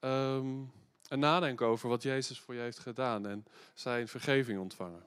um, 0.00 0.72
en 1.08 1.18
nadenken 1.18 1.66
over 1.66 1.88
wat 1.88 2.02
Jezus 2.02 2.40
voor 2.40 2.54
je 2.54 2.60
heeft 2.60 2.78
gedaan 2.78 3.26
en 3.26 3.44
zijn 3.74 4.08
vergeving 4.08 4.60
ontvangen. 4.60 5.04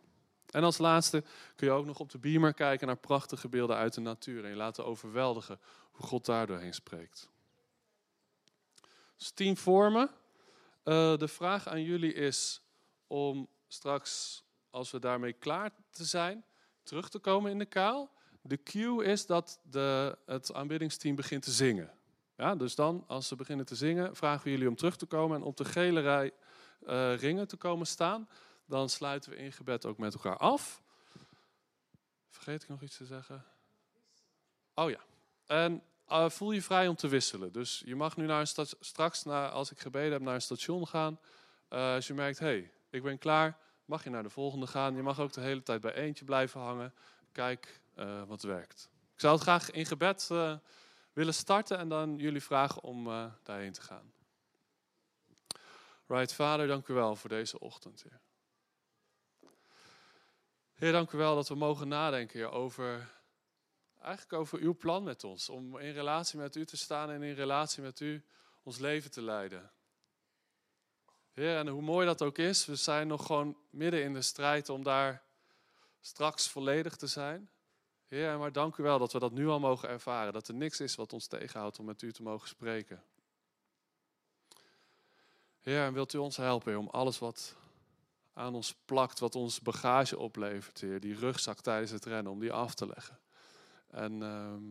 En 0.50 0.64
als 0.64 0.78
laatste 0.78 1.24
kun 1.56 1.68
je 1.68 1.74
ook 1.74 1.86
nog 1.86 2.00
op 2.00 2.10
de 2.10 2.18
beamer 2.18 2.54
kijken 2.54 2.88
naar 2.88 2.98
prachtige 2.98 3.50
beelden 3.50 3.76
uit 3.76 3.94
de 3.94 4.02
natuur 4.02 4.44
en 4.44 4.50
je 4.50 4.56
laten 4.56 4.86
overweldigen 4.86 5.60
hoe 5.92 6.06
God 6.06 6.26
daar 6.26 6.48
doorheen 6.48 6.74
spreekt. 6.74 7.30
Dus 9.18 9.32
tien 9.32 9.58
vormen. 9.58 10.10
Uh, 10.84 11.18
de 11.18 11.28
vraag 11.28 11.68
aan 11.68 11.84
jullie 11.84 12.14
is 12.14 12.62
om 13.08 13.48
straks, 13.68 14.44
als 14.70 14.92
we 14.92 15.00
daarmee 15.00 15.34
klaar 15.34 15.72
te 15.90 16.06
zijn, 16.06 16.46
terug 16.84 17.10
te 17.10 17.20
komen 17.20 17.52
in 17.52 17.60
de 17.60 17.66
kaal. 17.66 18.12
De 18.42 18.64
cue 18.64 19.04
is 19.04 19.26
dat 19.26 19.60
de, 19.64 20.18
het 20.26 20.54
aanbiddingsteam 20.54 21.16
begint 21.16 21.44
te 21.44 21.52
zingen. 21.52 21.98
Ja, 22.40 22.56
dus 22.56 22.76
dan, 22.76 23.04
als 23.08 23.28
ze 23.28 23.36
beginnen 23.36 23.66
te 23.66 23.76
zingen, 23.76 24.16
vragen 24.16 24.44
we 24.44 24.50
jullie 24.50 24.68
om 24.68 24.76
terug 24.76 24.96
te 24.96 25.06
komen 25.06 25.38
en 25.38 25.44
op 25.44 25.58
de 25.58 25.66
gele 25.66 26.00
rij 26.00 26.32
uh, 26.88 27.16
ringen 27.16 27.48
te 27.48 27.58
komen 27.58 27.88
staan 27.88 28.28
dan 28.66 28.90
sluiten 28.90 29.32
we 29.32 29.38
in 29.38 29.52
gebed 29.52 29.86
ook 29.86 29.98
met 29.98 30.14
elkaar 30.14 30.38
af. 30.38 30.82
Vergeet 32.30 32.64
ik 32.64 32.70
nog 32.70 32.82
iets 32.82 32.98
te 32.98 33.06
zeggen? 33.06 33.46
Oh 34.74 34.90
ja. 34.90 35.00
En 35.46 35.84
uh, 36.10 36.30
voel 36.30 36.52
je 36.52 36.62
vrij 36.62 36.88
om 36.88 36.96
te 36.96 37.08
wisselen. 37.08 37.52
Dus 37.52 37.82
je 37.86 37.96
mag 37.96 38.18
nu 38.18 38.26
naar 38.26 38.40
een 38.40 38.68
straks, 38.80 39.24
naar, 39.24 39.50
als 39.50 39.72
ik 39.72 39.80
gebeden 39.80 40.12
heb, 40.12 40.22
naar 40.22 40.34
een 40.34 40.42
station 40.42 40.88
gaan. 40.88 41.20
Uh, 41.70 41.94
als 41.94 42.08
je 42.08 42.14
merkt, 42.14 42.40
hé, 42.40 42.46
hey, 42.46 42.72
ik 42.90 43.04
ben 43.04 43.18
klaar, 43.18 43.58
mag 43.86 44.04
je 44.04 44.10
naar 44.10 44.24
de 44.24 44.30
volgende 44.30 44.68
gaan. 44.68 44.96
Je 44.96 45.02
mag 45.02 45.20
ook 45.20 45.34
de 45.34 45.42
hele 45.42 45.64
tijd 45.64 45.82
bij 45.82 45.94
eentje 45.94 46.26
blijven 46.26 46.62
hangen. 46.62 46.94
Kijk 47.32 47.82
wat 48.28 48.42
werkt. 48.42 48.90
Ik 49.14 49.20
zou 49.20 49.34
het 49.34 49.44
graag 49.44 49.72
in 49.72 49.86
gebed 49.86 50.30
willen 51.20 51.34
starten 51.34 51.78
en 51.78 51.90
dan 51.90 52.18
jullie 52.18 52.44
vragen 52.44 52.84
om 52.84 53.04
daarheen 53.44 53.74
te 53.74 53.82
gaan. 53.82 54.14
Right, 56.08 56.34
Vader, 56.34 56.68
dank 56.68 56.88
u 56.88 56.94
wel 56.94 57.16
voor 57.16 57.30
deze 57.30 57.60
ochtend. 57.60 58.04
Heer. 58.04 58.22
Heer, 60.74 60.92
dank 60.92 61.12
u 61.12 61.18
wel 61.18 61.36
dat 61.36 61.48
we 61.48 61.56
mogen 61.56 61.88
nadenken 61.88 62.52
over, 62.52 63.12
eigenlijk 64.02 64.34
over 64.34 64.60
uw 64.60 64.76
plan 64.78 65.04
met 65.04 65.24
ons. 65.24 65.50
Om 65.50 65.78
in 65.78 65.94
relatie 65.94 66.40
met 66.40 66.56
u 66.56 66.66
te 66.66 66.78
staan 66.78 67.10
en 67.10 67.24
in 67.24 67.34
relatie 67.34 67.84
met 67.84 68.00
u 68.00 68.26
ons 68.64 68.78
leven 68.78 69.12
te 69.12 69.22
leiden. 69.22 69.72
Heer, 71.32 71.58
en 71.58 71.68
hoe 71.68 71.82
mooi 71.82 72.06
dat 72.06 72.22
ook 72.22 72.38
is, 72.38 72.66
we 72.66 72.76
zijn 72.76 73.08
nog 73.08 73.26
gewoon 73.26 73.58
midden 73.70 74.04
in 74.04 74.14
de 74.14 74.22
strijd 74.22 74.70
om 74.70 74.84
daar 74.84 75.24
straks 76.00 76.50
volledig 76.50 76.96
te 76.96 77.08
zijn. 77.08 77.50
Heer, 78.10 78.38
maar 78.38 78.52
dank 78.52 78.78
u 78.78 78.84
wel 78.84 79.00
dat 79.00 79.14
we 79.14 79.20
dat 79.20 79.32
nu 79.32 79.48
al 79.48 79.60
mogen 79.60 79.90
ervaren. 79.90 80.34
Dat 80.34 80.48
er 80.48 80.54
niks 80.54 80.80
is 80.80 80.96
wat 80.96 81.14
ons 81.14 81.28
tegenhoudt 81.28 81.80
om 81.80 81.86
met 81.86 82.02
u 82.02 82.12
te 82.12 82.24
mogen 82.24 82.48
spreken. 82.48 83.04
Heer, 85.60 85.86
en 85.86 85.94
wilt 85.94 86.14
u 86.14 86.18
ons 86.18 86.38
helpen 86.38 86.78
om 86.78 86.88
alles 86.88 87.20
wat 87.20 87.56
aan 88.34 88.56
ons 88.56 88.76
plakt, 88.86 89.20
wat 89.20 89.36
ons 89.36 89.62
bagage 89.62 90.18
oplevert. 90.18 90.80
Die 90.80 91.16
rugzak 91.16 91.60
tijdens 91.60 91.92
het 91.92 92.06
rennen, 92.06 92.32
om 92.32 92.40
die 92.40 92.52
af 92.52 92.74
te 92.74 92.88
leggen. 92.88 93.20
En 93.88 94.24
ehm, 94.24 94.64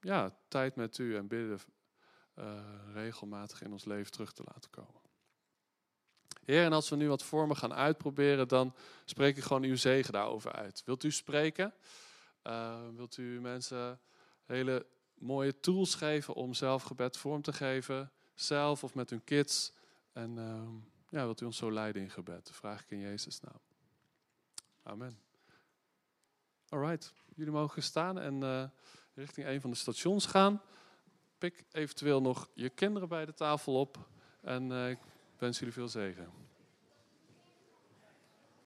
ja, 0.00 0.36
tijd 0.48 0.76
met 0.76 0.98
u 0.98 1.16
en 1.16 1.26
bidden 1.26 1.60
uh, 2.38 2.60
regelmatig 2.92 3.62
in 3.62 3.72
ons 3.72 3.84
leven 3.84 4.12
terug 4.12 4.32
te 4.32 4.42
laten 4.52 4.70
komen. 4.70 5.00
Heer, 6.44 6.64
en 6.64 6.72
als 6.72 6.88
we 6.88 6.96
nu 6.96 7.08
wat 7.08 7.22
vormen 7.22 7.56
gaan 7.56 7.74
uitproberen, 7.74 8.48
dan 8.48 8.74
spreek 9.04 9.36
ik 9.36 9.42
gewoon 9.42 9.62
uw 9.62 9.76
zegen 9.76 10.12
daarover 10.12 10.52
uit. 10.52 10.82
Wilt 10.84 11.04
u 11.04 11.10
spreken? 11.10 11.74
Uh, 12.46 12.88
wilt 12.94 13.16
u 13.16 13.40
mensen 13.40 14.00
hele 14.44 14.86
mooie 15.14 15.60
tools 15.60 15.94
geven 15.94 16.34
om 16.34 16.54
zelf 16.54 16.82
gebed 16.82 17.16
vorm 17.16 17.42
te 17.42 17.52
geven? 17.52 18.12
Zelf 18.34 18.84
of 18.84 18.94
met 18.94 19.10
hun 19.10 19.24
kids? 19.24 19.72
En... 20.12 20.36
Uh, 20.36 20.68
ja, 21.08 21.24
wilt 21.24 21.40
u 21.40 21.44
ons 21.44 21.56
zo 21.56 21.72
leiden 21.72 22.02
in 22.02 22.10
gebed? 22.10 22.50
vraag 22.52 22.82
ik 22.82 22.90
in 22.90 23.00
Jezus' 23.00 23.40
naam. 23.40 23.60
Amen. 24.82 25.18
Alright, 26.68 27.12
jullie 27.34 27.52
mogen 27.52 27.82
staan 27.82 28.18
en 28.18 28.42
uh, 28.42 28.64
richting 29.14 29.46
een 29.46 29.60
van 29.60 29.70
de 29.70 29.76
stations 29.76 30.26
gaan. 30.26 30.62
Pik 31.38 31.64
eventueel 31.72 32.20
nog 32.20 32.48
je 32.54 32.70
kinderen 32.70 33.08
bij 33.08 33.26
de 33.26 33.34
tafel 33.34 33.80
op 33.80 34.08
en 34.40 34.70
uh, 34.70 34.90
ik 34.90 34.98
wens 35.38 35.58
jullie 35.58 35.74
veel 35.74 35.88
zegen. 35.88 36.45